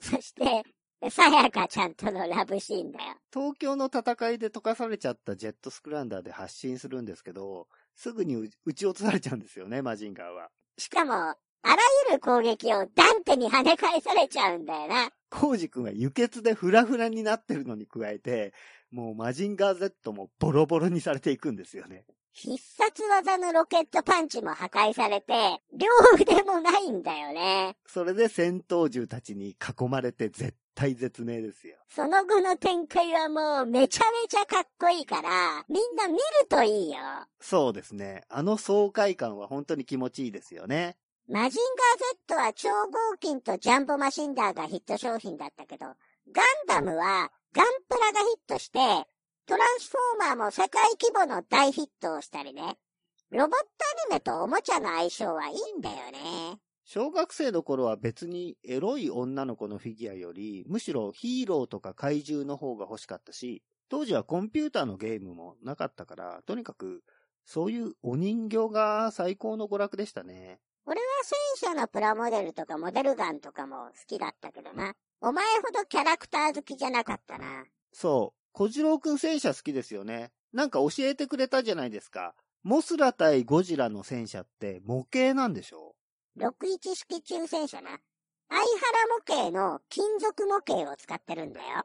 [0.00, 0.64] ーそして、
[1.10, 3.14] さやかちゃんとのラブシーンだよ。
[3.32, 10.48] 東京の戦いで溶かされちゃったジェットスクランダーで発進するんですけど、すぐに撃撃ち落とされちゃうんですよね、マジンガーは。
[10.78, 11.76] しかも、あら
[12.08, 15.10] ゆる攻撃をダンテに跳ね返されちゃうんだよな。
[15.30, 18.54] コウジ君は輸血でフラフラになってるのに加えて、
[18.90, 22.04] もうマジンガー Z もボロボロにされていくんですよね。
[22.32, 27.76] 必殺技のロケットパンチも破壊されて、両腕もないんだよね。
[27.86, 31.76] それで戦闘獣たちに囲まれて絶対絶命ですよ。
[31.88, 36.98] その後の展開はもうめちゃめちゃかっこいいから、みんな見るといいよ。
[37.40, 38.22] そうですね。
[38.28, 40.96] あの爽快感は本当に気持ちいいですよね。
[41.28, 41.62] マジン
[42.28, 45.96] ガー Z は超合金とジャンボマシンダーがヒット商品だったけど、ガン
[46.66, 48.78] ダムはガンプラがヒットして、
[49.46, 52.78] トランスフォーマーも世界規模の大ヒットをしたりね。
[53.30, 53.66] ロボット
[54.08, 56.58] アニメとおもちゃの相性はいいんだよね。
[56.84, 67.02] 小学生の頃は別にエロい女の子のフィギュアより、むしろヒーローとか怪獣の方が欲しかったし、当時はコンピューターのゲームもなかったから、とにかく、
[67.44, 70.60] そういうお人形が最高の娯楽でしたね。
[70.86, 71.06] 俺は
[71.56, 74.94] 戦車のプラモデルとかモデルガンとかも好きだったけどな。
[75.20, 77.64] お前ほどキャラクター好きじゃなかったな。
[77.92, 78.39] そう。
[78.52, 80.32] 小次郎くん戦車好きですよね。
[80.52, 82.34] なんか教えてくれたじゃないですか。
[82.62, 85.94] モスラ対ゴジラの戦車って模型なんでしょ
[86.38, 87.98] ？61式中戦車な。
[88.48, 88.66] 相原
[89.46, 91.84] 模型の金属模型を使ってるんだよ。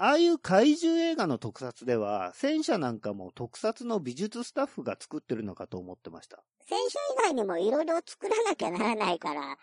[0.00, 6.42] ああいう怪獣映画の特撮では、戦車なんかも特撮の美術スタッフが作ってるのかと思ってました。
[6.68, 9.58] 戦車以外にも色々作らなきゃならないから、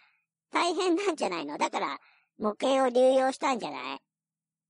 [0.52, 1.58] 大変なんじゃないの？
[1.58, 2.00] だから、
[2.38, 4.00] 模型を流用したんじゃない？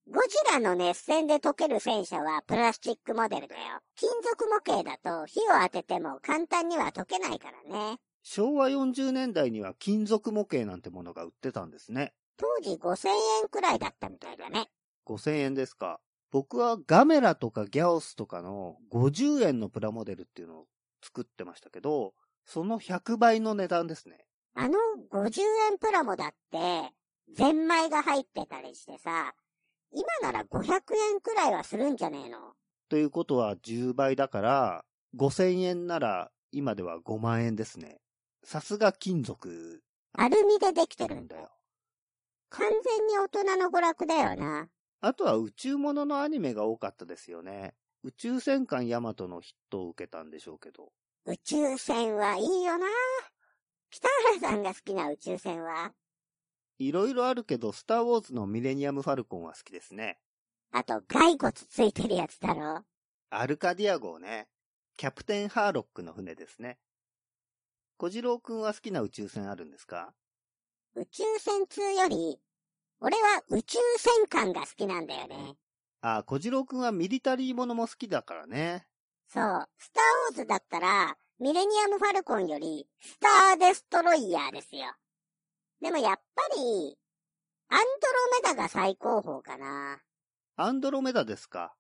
[0.08, 3.80] ゴジラの熱戦で溶ける戦車はプラスチックモデルだよ。
[3.96, 7.98] 金属模型だと火を当てても簡単には溶けないからね。
[8.22, 12.14] 昭和40年代には金属模型なんてものが売ってたんですね。
[12.38, 13.10] 当時5000
[13.44, 14.68] 円くらいだったみたいだね。
[15.08, 16.00] 5000円ですか。
[16.32, 20.66] 僕はガメラとかギャオスとかの50円のプラモデルっていうのを
[21.04, 22.14] 作ってましたけど、
[22.46, 24.28] その100倍の値段ですね。
[24.54, 24.78] あの
[25.12, 25.42] 50
[25.72, 26.92] 円プラモだって、
[27.34, 29.34] ゼンマイが入ってたりしてさ、
[29.92, 30.72] 今なら500
[31.14, 32.54] 円くらいはするんじゃねえの？
[32.90, 34.86] ということは10倍だから、
[35.18, 38.00] 5000円なら今では5万円ですね。
[38.44, 39.82] さすが金属
[40.14, 41.50] アルミでできてるんだよ。
[42.50, 44.68] 完全に大人の娯楽だよな。
[45.02, 47.74] あとは宇宙もののアニメが多かったですよね。
[48.04, 50.92] 宇宙戦艦ヤマトのヒットを受けたんでしょうけど。
[51.26, 52.86] 宇宙船はいいよな。
[53.90, 54.08] 北
[54.40, 55.92] 原さんが好きな宇宙船は？
[56.78, 60.20] いろいろあるけど、スターウォーズのミレニアム・ファルコンは好きですね。
[60.72, 62.84] あと、骸骨ついてるやつだろ？
[63.30, 64.48] アルカディア号ね。
[64.98, 66.78] キャプテン・ハーロックの船ですね。
[67.98, 70.14] 小次郎くんは好きな宇宙船あるんですか？
[70.96, 72.40] 宇宙船2より、
[73.00, 75.56] 俺は宇宙戦艦が好きなんだよね。
[76.02, 78.86] あ、小次郎くんはミリタリーものも好きだからね。
[79.28, 84.94] そう、スターウォーズだったら、ミレニアム・ファルコンより、スター・デストロイヤーですよ。
[85.86, 86.98] でもやっぱり、
[87.70, 87.84] アンドロ
[88.42, 90.00] メダが最高峰かな。
[90.56, 91.76] アンドロメダですか。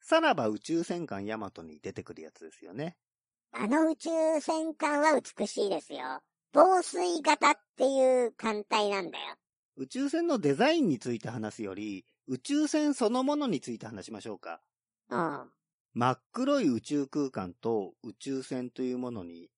[0.00, 2.96] さらば宇宙戦艦ヤマトに出てくるやつですよね。
[3.50, 6.20] あの宇宙戦艦は美しいですよ。
[6.52, 9.34] 防水型っていう艦隊なんだよ。
[9.74, 14.60] 宇宙船のデザインについて話すより、宇宙船そのものについて話しましょうか。
[15.10, 15.50] うん。
[15.94, 19.50] 真っ黒い宇宙空間と宇宙船というものに、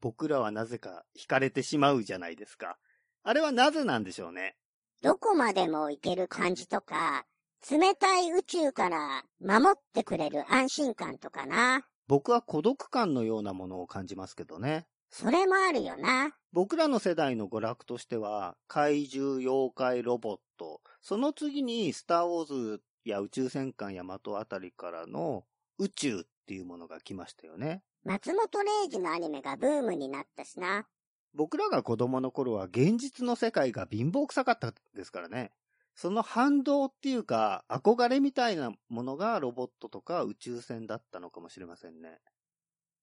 [0.00, 2.78] 僕らはなぜか惹かれてしまうじゃないですか。
[3.22, 4.56] あれはなぜなんでしょうね。
[5.02, 7.24] どこまでも行ける感じとか、
[7.70, 11.82] 冷たい宇宙から守ってくれる安心感とかな。
[12.06, 14.86] 僕は孤独感のようなものを感じますけどね。
[15.10, 16.32] それもあるよな。
[16.52, 22.44] 僕らの世代の娯楽としては、怪獣、妖怪、ロボット、その次にスターウォー
[22.76, 25.44] ズや宇宙戦艦ヤマトあたりからの
[25.78, 27.82] 宇宙っていうものが来ましたよね。
[28.04, 30.86] 松本零士のアニメがブームになったしな。
[31.34, 35.52] 僕らが子供の頃は現実の世界が貧乏臭かったですからね。
[35.94, 42.18] その反動っていうか、憧れみたいなものがロボットとか宇宙船だったのかもしれませんね。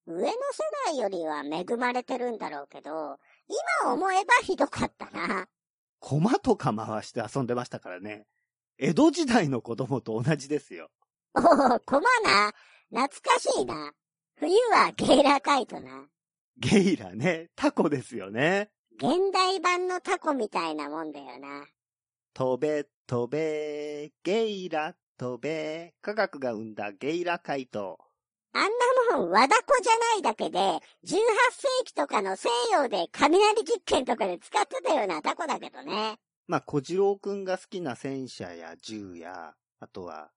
[0.08, 0.34] 上の世
[0.86, 3.18] 代よりは恵まれてるんだろうけど、
[3.84, 5.48] 今思えばひどかったな。
[6.00, 8.28] 駒とか回して遊んでましたからね。
[8.78, 10.90] 江戸時代の子供と同じですよ。
[11.34, 11.44] おお、
[11.80, 12.54] コマな。
[12.92, 13.92] 懐かしいな。
[14.36, 16.08] 冬はゲイラカイトな。
[16.58, 18.70] ゲイラね、タコですよね。
[18.98, 21.66] 現代版のタコみたいなもんだよな。
[22.34, 27.98] 飛べ、飛べ、ゲイラ、飛べ、科学が生んだゲイラ怪盗。
[28.54, 28.62] あん
[29.12, 36.18] なもん、和ダコじゃないだけで、18世紀とかの西洋で雷実験とかで使ってたようなタコだけどね。
[36.48, 40.32] まあ、小次郎くんが好きな戦車や銃や、あとは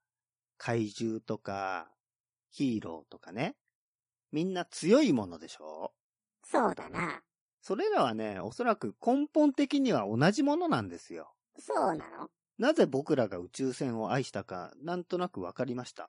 [0.57, 1.93] 怪獣とか
[2.51, 3.55] ヒーローとかね。
[4.33, 5.93] みんな強いものでしょ？
[6.51, 7.21] そうだな。
[7.61, 11.35] それらはね、おそらく根本的には同じものなんですよ。
[11.59, 12.31] そうなの？
[12.59, 16.09] なぜ僕らが宇宙船を愛したか、なんとなくわかりました。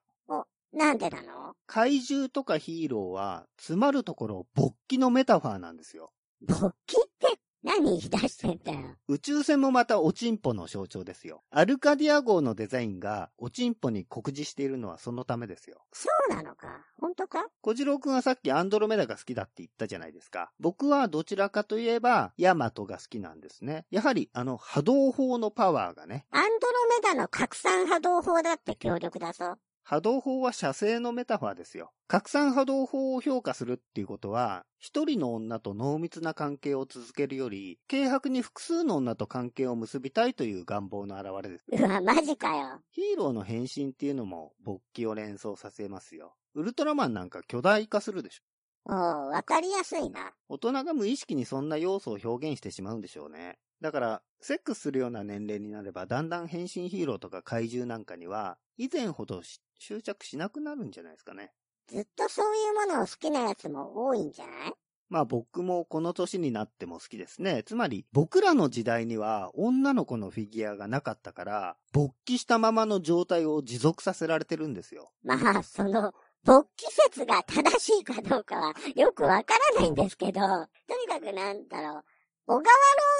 [0.71, 1.55] なんでなの？
[1.65, 6.11] 怪獣とかヒーローは、詰まるところ勃起のメタファーなんですよ。
[6.41, 8.95] 勃起って何言い出してんだよ。
[9.07, 11.43] 宇宙船もまたおちんぽの象徴ですよ。
[11.51, 15.81] アルカディア号のデザインがおちんぽに酷似しているのはそのためですよ。
[15.91, 16.67] そうなのか？
[16.99, 17.45] 本当か？
[17.61, 20.51] 小次郎くんはさっきアンドロメダが好きだって言ったじゃないですか。
[20.59, 23.85] 僕はどちらかといえば、ヤマトが好きなんですね。
[23.91, 29.55] やはりあの波動砲のパワーがね、アンドロメダの拡散波動砲だって強力だぞ。
[29.89, 31.91] 波動砲は射精のメタファーですよ。
[32.07, 41.65] 拡散波動砲を評価するっていうことは、一人の女と濃密な関係を続けるより、軽薄に複数の女と関係を結びたいという願望の表れです。
[41.71, 42.81] うわ、マジかよ。
[42.91, 46.35] ヒーローの変身っていうのも勃起を連想させますよ。
[46.53, 48.93] ウルトラマンなんか巨大化するでしょ。
[48.93, 48.95] おう、
[49.29, 50.33] わかりやすいな。
[50.49, 53.57] 大人が無意識にそんな要素を表現してしまうんでしょうね。
[53.81, 61.51] だから、セックスするような年齢になれば、だんだん変身ヒーローとか怪獣なんかには、以前ほどし執着しなくなるんじゃないですかね。
[61.87, 64.73] ずっとそういうものを好きなやつも多いんじゃない？
[65.09, 67.63] まあ僕もこの年になっても好きですね。
[67.63, 75.11] つまり僕らの時代には女の子のフィギュアがなかったから、勃起したままの状態を持続させられてるんですよ。
[75.23, 76.13] まあ、その、
[76.43, 82.03] 勃起説が正しいかどうかはよくわからないんですけど、とにかくなんだろう、
[82.45, 82.63] 小川ロ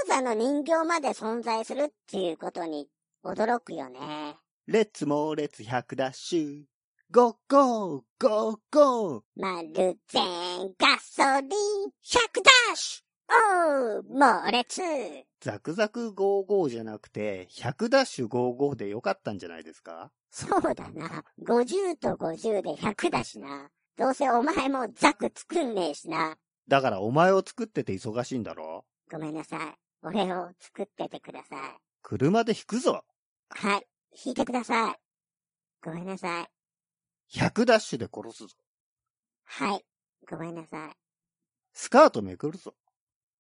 [0.06, 2.88] ーザの人形まで存在するっていうことに
[3.24, 4.38] 驚くよね。
[4.72, 6.62] Let's 猛烈100ダッシュ。
[7.10, 13.34] Go go go goマルゼンガソリン100ダッシュ
[13.98, 14.80] おう、猛烈。
[15.42, 20.12] ザクザク55じゃなくて、100ダッシュ55でよかったんじゃないですか？
[20.30, 21.24] そうだな。
[21.42, 23.72] 50と50で100だしな。
[23.98, 26.38] どうせお前もザク作んねえしな。
[26.68, 28.86] だからお前を作ってて忙しいんだろ？
[29.12, 29.60] ごめんなさい。
[30.04, 31.60] 俺を作っててください。
[32.04, 33.04] 車で引くぞ。
[33.50, 33.88] はい。
[34.14, 34.96] 引いてください。
[35.84, 36.48] ごめんなさい。
[37.38, 38.56] 100ダッシュで殺すぞ。
[39.46, 39.86] はい。
[40.30, 40.96] ごめんなさい。
[41.74, 42.76] スカートめくるぞ。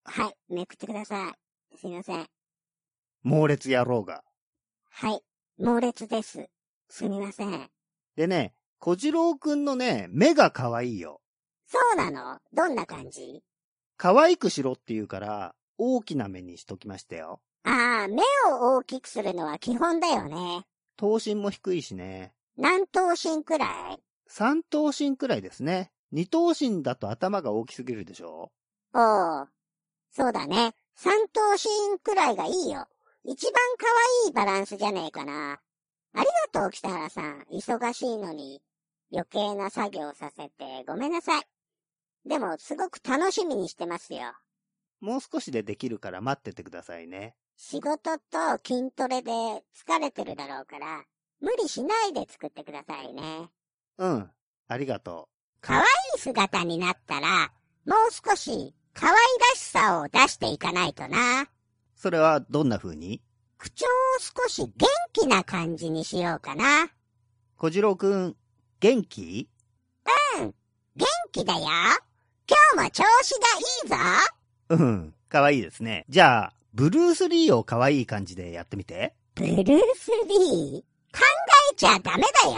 [0.05, 0.53] はい。
[0.53, 1.77] めくってください。
[1.77, 2.27] すいません。
[3.23, 4.23] 猛烈野郎が。
[4.89, 5.21] はい。
[5.57, 6.47] 猛烈です。
[6.87, 7.69] すみません。
[8.15, 11.21] でね、小次郎くんのね、目が可愛いよ。
[11.67, 12.39] そうなの？
[12.53, 13.43] どんな感じ？
[13.97, 17.41] 可愛くしろって言うから、大きな目にしときましたよ。
[17.63, 20.65] ああ、目を大きくするのは基本だよね。
[20.97, 22.33] 頭身も低いしね。
[22.57, 24.03] 何頭身くらい？
[24.27, 25.91] 三頭身くらいですね。
[26.11, 28.51] 二頭身だと頭が大きすぎるでしょ
[28.93, 29.49] おう。
[30.11, 30.73] そうだね。
[30.95, 32.87] 三頭身くらいがいいよ。
[33.23, 33.85] 一番可
[34.25, 35.59] 愛いバランスじゃねえかな。
[36.13, 37.45] ありがとう、北原さん。
[37.51, 38.61] 忙しいのに
[39.11, 41.43] 余計な作業させてごめんなさい。
[42.25, 44.21] でも、すごく楽しみにしてますよ。
[44.99, 47.35] もう少しでできるから待っててくださいね。
[47.61, 48.19] 仕事と
[48.65, 51.03] 筋トレで疲れてるだろうから、
[51.41, 53.49] 無理しないで作ってくださいね。
[53.97, 54.29] うん。
[54.69, 55.27] ありがと
[55.59, 55.83] 可愛
[56.15, 57.51] い姿になったら、
[57.85, 59.19] もう少し可愛ら
[59.55, 61.41] しさを出していかないとな。
[61.41, 61.47] う。
[61.97, 63.21] それはどんな風に？
[63.57, 63.89] 口調を
[64.45, 66.89] 少し元気な感じにしようかな。
[67.57, 68.37] 小次郎くん、
[68.79, 69.49] 元気？
[70.37, 70.53] 元
[71.33, 71.59] 気だよ。
[71.59, 73.95] 今日も調子がいいぞ。
[74.69, 75.13] うん。
[75.27, 76.05] 可愛いですね。
[76.07, 79.15] じゃあ、ブルース・リーを可愛い感じでやってみて。
[79.35, 79.63] ブルー
[79.95, 81.23] ス・リー考
[81.71, 82.55] えちゃダメだよ。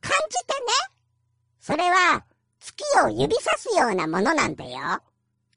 [0.00, 0.92] 感じてね。
[1.60, 2.24] それは、
[2.60, 5.00] 月を指さすようなものなんだよ。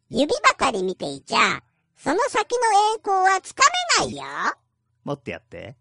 [0.09, 1.61] 指ばかり見ていちゃ、
[1.97, 2.57] その先の
[2.95, 3.63] 栄光はつか
[3.99, 4.23] めないよ。
[5.03, 5.75] もっとやって。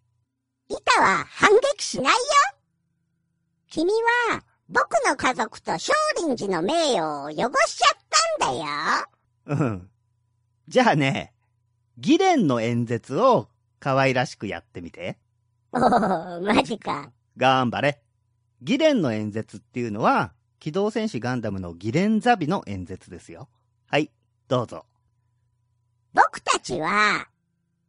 [0.68, 2.18] 板は反撃しないよ。
[3.68, 3.92] 君
[4.30, 7.98] は、僕の家族と少林寺の名誉を汚しちゃっ
[8.38, 9.58] たんだよ。
[9.58, 9.90] うん。
[10.68, 11.33] じゃあね、
[11.98, 15.18] 議連の演説を可愛らしくやってみて。
[15.72, 15.80] おお、
[16.40, 17.10] マジか。
[17.36, 18.00] 頑張れ。
[18.62, 23.48] 議連の演説っていうのは、機動戦士ガンダムの議連ザビの演説ですよ。
[23.86, 24.10] はい、
[24.48, 24.86] どうぞ。
[26.12, 27.28] 僕たちは、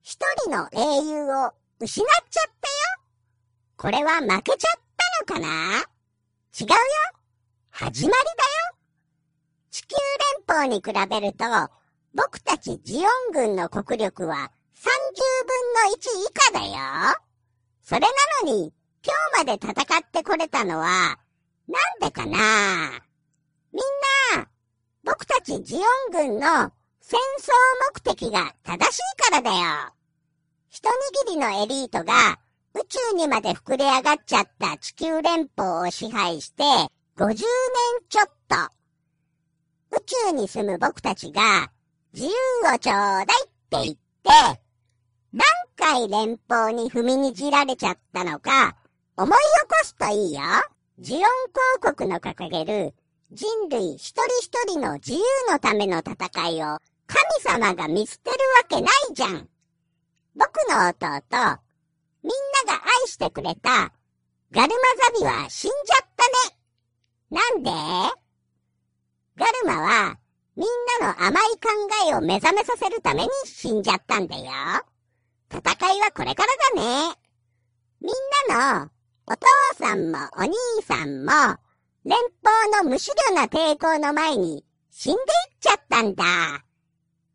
[0.02, 3.06] 一人の英雄を失っちゃったよ。
[3.78, 4.82] これは負けちゃっ
[5.26, 5.78] たのかな？
[6.60, 6.76] 違うよ。
[7.72, 8.26] 始まりだよ。
[9.72, 9.96] 地球
[10.48, 11.46] 連邦に比べると、
[12.16, 13.04] 僕たちジオン
[13.34, 14.88] 軍の国力は30
[15.46, 15.60] 分
[15.90, 17.18] の1以下だよ。
[17.82, 18.08] それな
[18.44, 18.74] のに、
[19.06, 19.14] 今
[19.44, 21.20] 日まで戦ってこれたのは、
[21.68, 23.02] なんでかな？
[23.74, 24.48] みんな、
[25.04, 27.52] 僕たちジオン軍の戦争
[27.94, 29.94] 目的が正しいからだよ。
[30.70, 30.92] 一握
[31.28, 32.40] りのエリートが
[32.74, 36.64] 宇宙にまで膨れ上がっちゃった地球連邦を支配して
[37.18, 37.38] 50年
[38.10, 38.56] ちょっと。
[39.98, 41.70] 宇宙に住む僕たちが
[42.16, 42.32] 自由
[42.74, 44.00] をちょうだいって言って、
[45.34, 45.44] 何
[45.76, 48.78] 回連邦に踏みにじられちゃったのか
[49.18, 49.36] 思い起
[49.68, 50.42] こすといいよ。
[50.98, 51.22] ジオン
[51.82, 52.94] 公国の掲げる
[53.34, 55.20] 人類一人一人の自由
[55.52, 56.16] のための戦
[56.52, 59.50] いを神様が見捨てるわけないじゃん。
[60.38, 60.96] 僕の弟、
[62.24, 62.32] みん
[62.66, 63.92] なが愛してくれた
[64.52, 64.78] ガルマ
[65.12, 67.42] ザビは死んじゃったね。
[67.42, 67.72] なんで？
[69.36, 70.18] ガルマは
[70.56, 70.68] みん
[71.02, 71.70] なの甘い考
[72.10, 74.44] えを目覚めさせるために死んじゃったんだよ。
[75.52, 77.16] 戦いはこれからだね。
[78.02, 78.14] みん
[78.56, 78.90] なの
[79.28, 79.46] お父
[79.78, 80.54] さんもお兄
[80.84, 81.32] さんも
[82.06, 85.26] 連邦の無思慮な抵抗の前に死んでいっ
[85.60, 86.24] ちゃったんだ。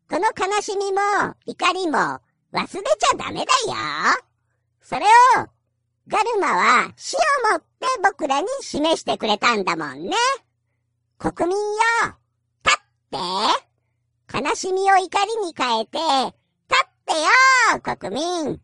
[0.09, 0.99] この悲しみも
[1.45, 2.19] 怒りも忘
[2.53, 3.47] れちゃダメだよ。
[4.81, 5.47] それを
[6.07, 10.15] ガルマは死をもって僕らに示してくれたんだもんね。
[11.17, 12.15] 国民よ、
[13.15, 13.61] っ
[14.31, 14.37] て。
[14.37, 17.13] 悲しみを怒りに変えて、立って
[17.71, 18.61] よ、国民。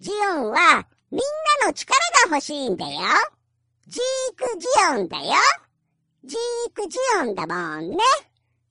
[0.00, 1.20] ジオンはみん
[1.60, 3.00] なの力が欲しいんだよ。
[3.86, 5.34] ジークジオンだよ。
[6.24, 7.96] ジークジオンだもんね。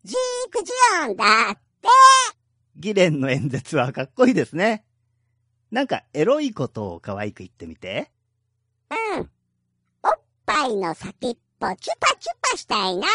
[0.04, 0.72] ジークジ
[1.08, 1.88] オンだって。
[2.76, 4.84] 議連の演説はかっこいいですね。
[5.72, 8.12] なんかエロいことを可愛く言ってみて。
[8.90, 9.30] うん。
[10.04, 13.08] おっぱいの先っぽチュパチュパしたいな。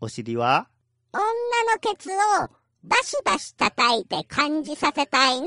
[0.00, 0.68] お尻は？
[1.12, 2.14] 女のケツを
[2.82, 5.46] バシバシ叩いて感じさせたいな。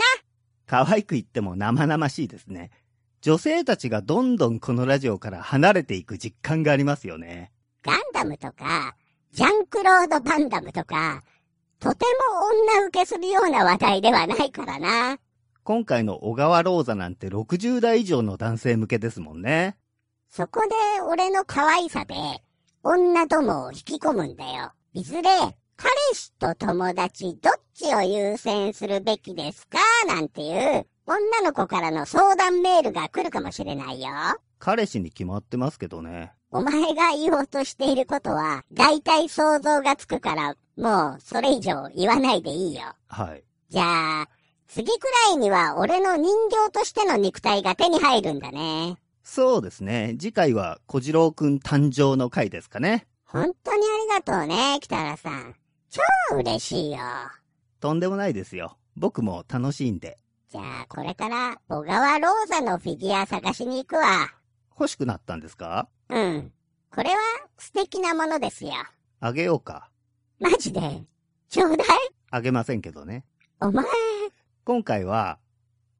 [0.65, 2.69] 可愛く言っても生々しいですね。
[3.21, 7.51] 女性たちがどんどんこのラジオから離れていく実感がありますよね。
[7.83, 8.95] ガンダムとか、
[9.31, 11.23] ジャンクロード・バンダムとか、
[11.79, 15.17] とても女受けするような話題ではないからな。
[15.63, 19.77] 今回の小川ローザなんて60代以上の男性向けですもんね。
[20.29, 22.15] そこで俺の可愛さで
[22.83, 24.71] 女どもを引き込むんだよ。
[24.93, 25.21] いずれ
[25.77, 29.77] 彼氏と友達どっちを優先するべきですか
[30.07, 34.09] なんていう女の子からの相談メールが来るかもしれないよ。
[34.57, 36.33] 彼氏に決まってますけどね。
[36.51, 42.81] お前が言おうとしていることは大体想像がつくからもうそれ以上言わないでいいよ。
[43.07, 43.43] はい。
[43.69, 44.29] じゃあ、
[44.67, 48.97] 次くらいには俺の人形としての肉体が手に入るんだね。
[49.23, 50.15] そうですね。
[50.19, 53.05] 次回は小次郎くん誕生の回ですかね。
[53.31, 55.55] 本当にありがとうね、北原さん。
[55.91, 56.01] 超
[56.37, 56.97] 嬉しいよ。
[57.79, 58.79] とんでもないですよ。
[58.95, 60.17] 僕も楽しいんで。
[60.49, 64.31] じゃあ、これから小川ローザのフィギュア探しに行くわ。
[64.71, 65.87] 欲しくなったんですか？
[66.09, 66.51] うん。
[66.91, 67.17] これは
[67.59, 68.71] 素敵なものですよ。
[69.19, 69.91] あげようか。
[70.39, 70.81] マジで？
[71.49, 71.87] ちょうだい
[72.31, 73.25] あげませんけどね。
[73.61, 73.85] お前、
[74.63, 75.37] 今回は、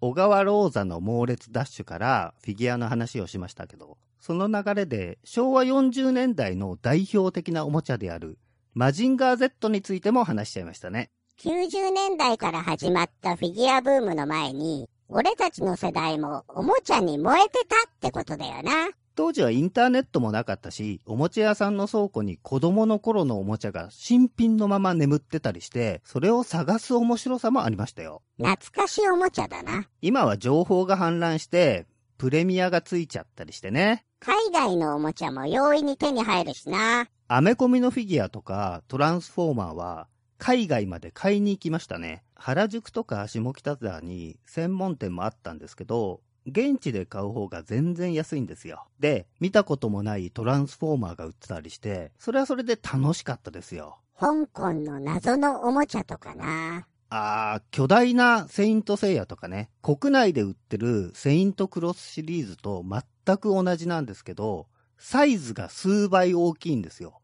[0.01, 8.37] 小川ローザの猛烈ダッシュからフィギュアの話をしましたけど、その流れで昭和40年代の代表的なおもちゃである
[8.73, 11.09] マジンガー Z についても話しちゃいましたね。
[11.39, 18.89] 90年代から始まったフィギュアブームの前に、俺たちの世代もおもちゃに燃えてたってことだよな。
[19.15, 28.21] 当時はインターネットもなかったし、おもちゃ屋さんの倉庫に子供の頃のおもちゃが新品のまま眠ってたりして、それを探す面白さもありましたよ。
[28.37, 29.87] 懐かしいおもちゃだな。
[30.01, 31.85] 今は情報が氾濫して、
[32.19, 34.05] プレミアがついちゃったりしてね。
[34.19, 37.07] 海外のおもちゃも容易に手に入るしな。
[37.29, 42.25] アメコミのフィギュアとかトランスフォーマーは海外まで買いに行きましたね。
[42.35, 48.85] 原宿とか下北沢に専門店もあったんですけど、現地で買う方が全然安いんですよ。
[48.99, 53.97] で、見たこともないトランスフォーマーが売ってたりして、それはそれで楽しかったですよ。
[54.19, 56.85] 香港の謎のおもちゃとかな。
[57.11, 67.21] あー、巨大なセイントセイヤとかね、国内で売ってるセイントクロスシリーズと全く同じなんですけど、サイズが数倍大きいんですよ。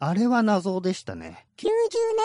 [0.00, 1.46] あれは謎でしたね。
[1.58, 1.66] 90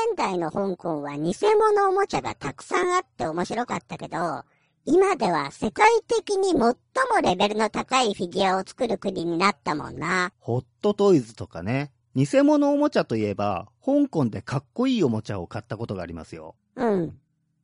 [0.08, 4.44] 年代の香港は偽物おもちゃがたくさんあって面白かったけど、
[4.86, 6.76] 今では世界的に最も
[7.22, 10.32] レベルの高いフィギュアを作る国になったもんな。
[10.40, 11.92] ホットトイズとかね。
[12.16, 16.56] 偽物おもちゃといえば、香港でかっこいいおもちゃを買ったことがありますよ。
[16.76, 17.18] うん。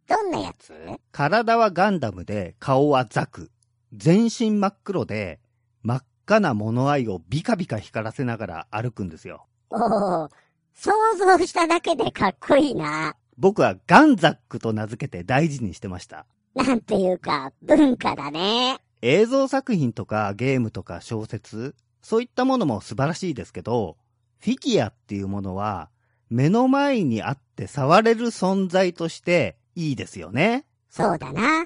[0.07, 0.74] どんなやつ？
[1.12, 3.51] 体はガンダムで、顔はザク。
[3.93, 5.39] 全身真っ黒で、
[5.84, 9.47] 真っ赤な物合いをビカビカ光らせながら歩くんですよ。
[9.70, 10.30] おお、
[10.74, 13.16] 想像しただけでかっこいいな。
[13.38, 16.26] 僕はガンザックと名付けて大事にしてました。
[16.53, 18.78] なんていうか、文化だね。
[19.01, 23.97] 映像作品とかゲームとか小説、そういったものも素晴らしいですけど、
[24.39, 25.89] フィギュアっていうものは、
[26.30, 30.66] 目の前にあって触れる存在としていいですよね。
[30.89, 31.66] そうだな。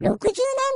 [0.00, 0.18] 60年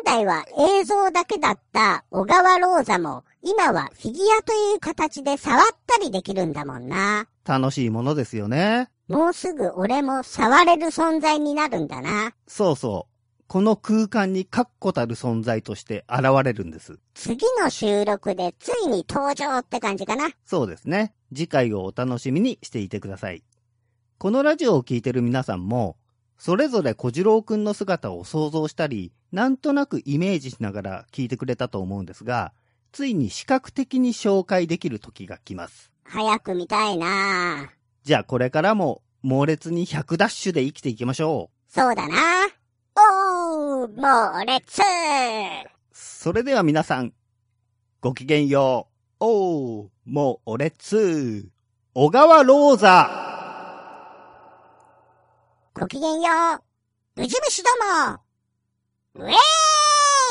[0.04, 0.44] 代は
[0.80, 7.26] 映像だけだった小川ローザも、今はフィギュアという形で触ったりできるんだもんな。
[7.44, 8.90] 楽しいものですよね。
[9.08, 12.32] もうすぐ俺も触れる存在になるんだな。
[12.46, 13.44] そうそう。
[13.48, 16.98] この空間に確固たる存在として現れるんです。
[17.14, 20.30] 次の収録でついに登場って感じかな。
[20.44, 21.14] そうですね。
[21.34, 23.42] 次回をお楽しみにしていてください。
[24.20, 25.96] このラジオを聞いてる皆さんも、
[26.36, 32.52] それぞれ小次郎くんの姿を想像したり、なんとなくイメージしながら聞いてくれたと思うんですが、
[32.92, 35.90] ついに視覚的に紹介できる時が来ます。
[36.04, 37.70] 早く見たいな
[38.02, 41.72] じゃあこれからも猛烈に100ダッシュで生きていきましょう。
[41.72, 42.14] そうだな。
[42.96, 44.82] おー、猛烈
[45.92, 47.14] それでは皆さん、
[48.02, 49.16] ごきげんよう。
[49.20, 51.48] おー、もう俺つ
[51.94, 53.29] 小川ローザ
[55.72, 56.62] ごきげんよう。
[57.20, 57.70] 無印ど
[58.04, 58.18] も。
[59.14, 59.36] ウェーイ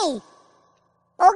[0.06, 0.22] 小
[1.18, 1.34] 川ロ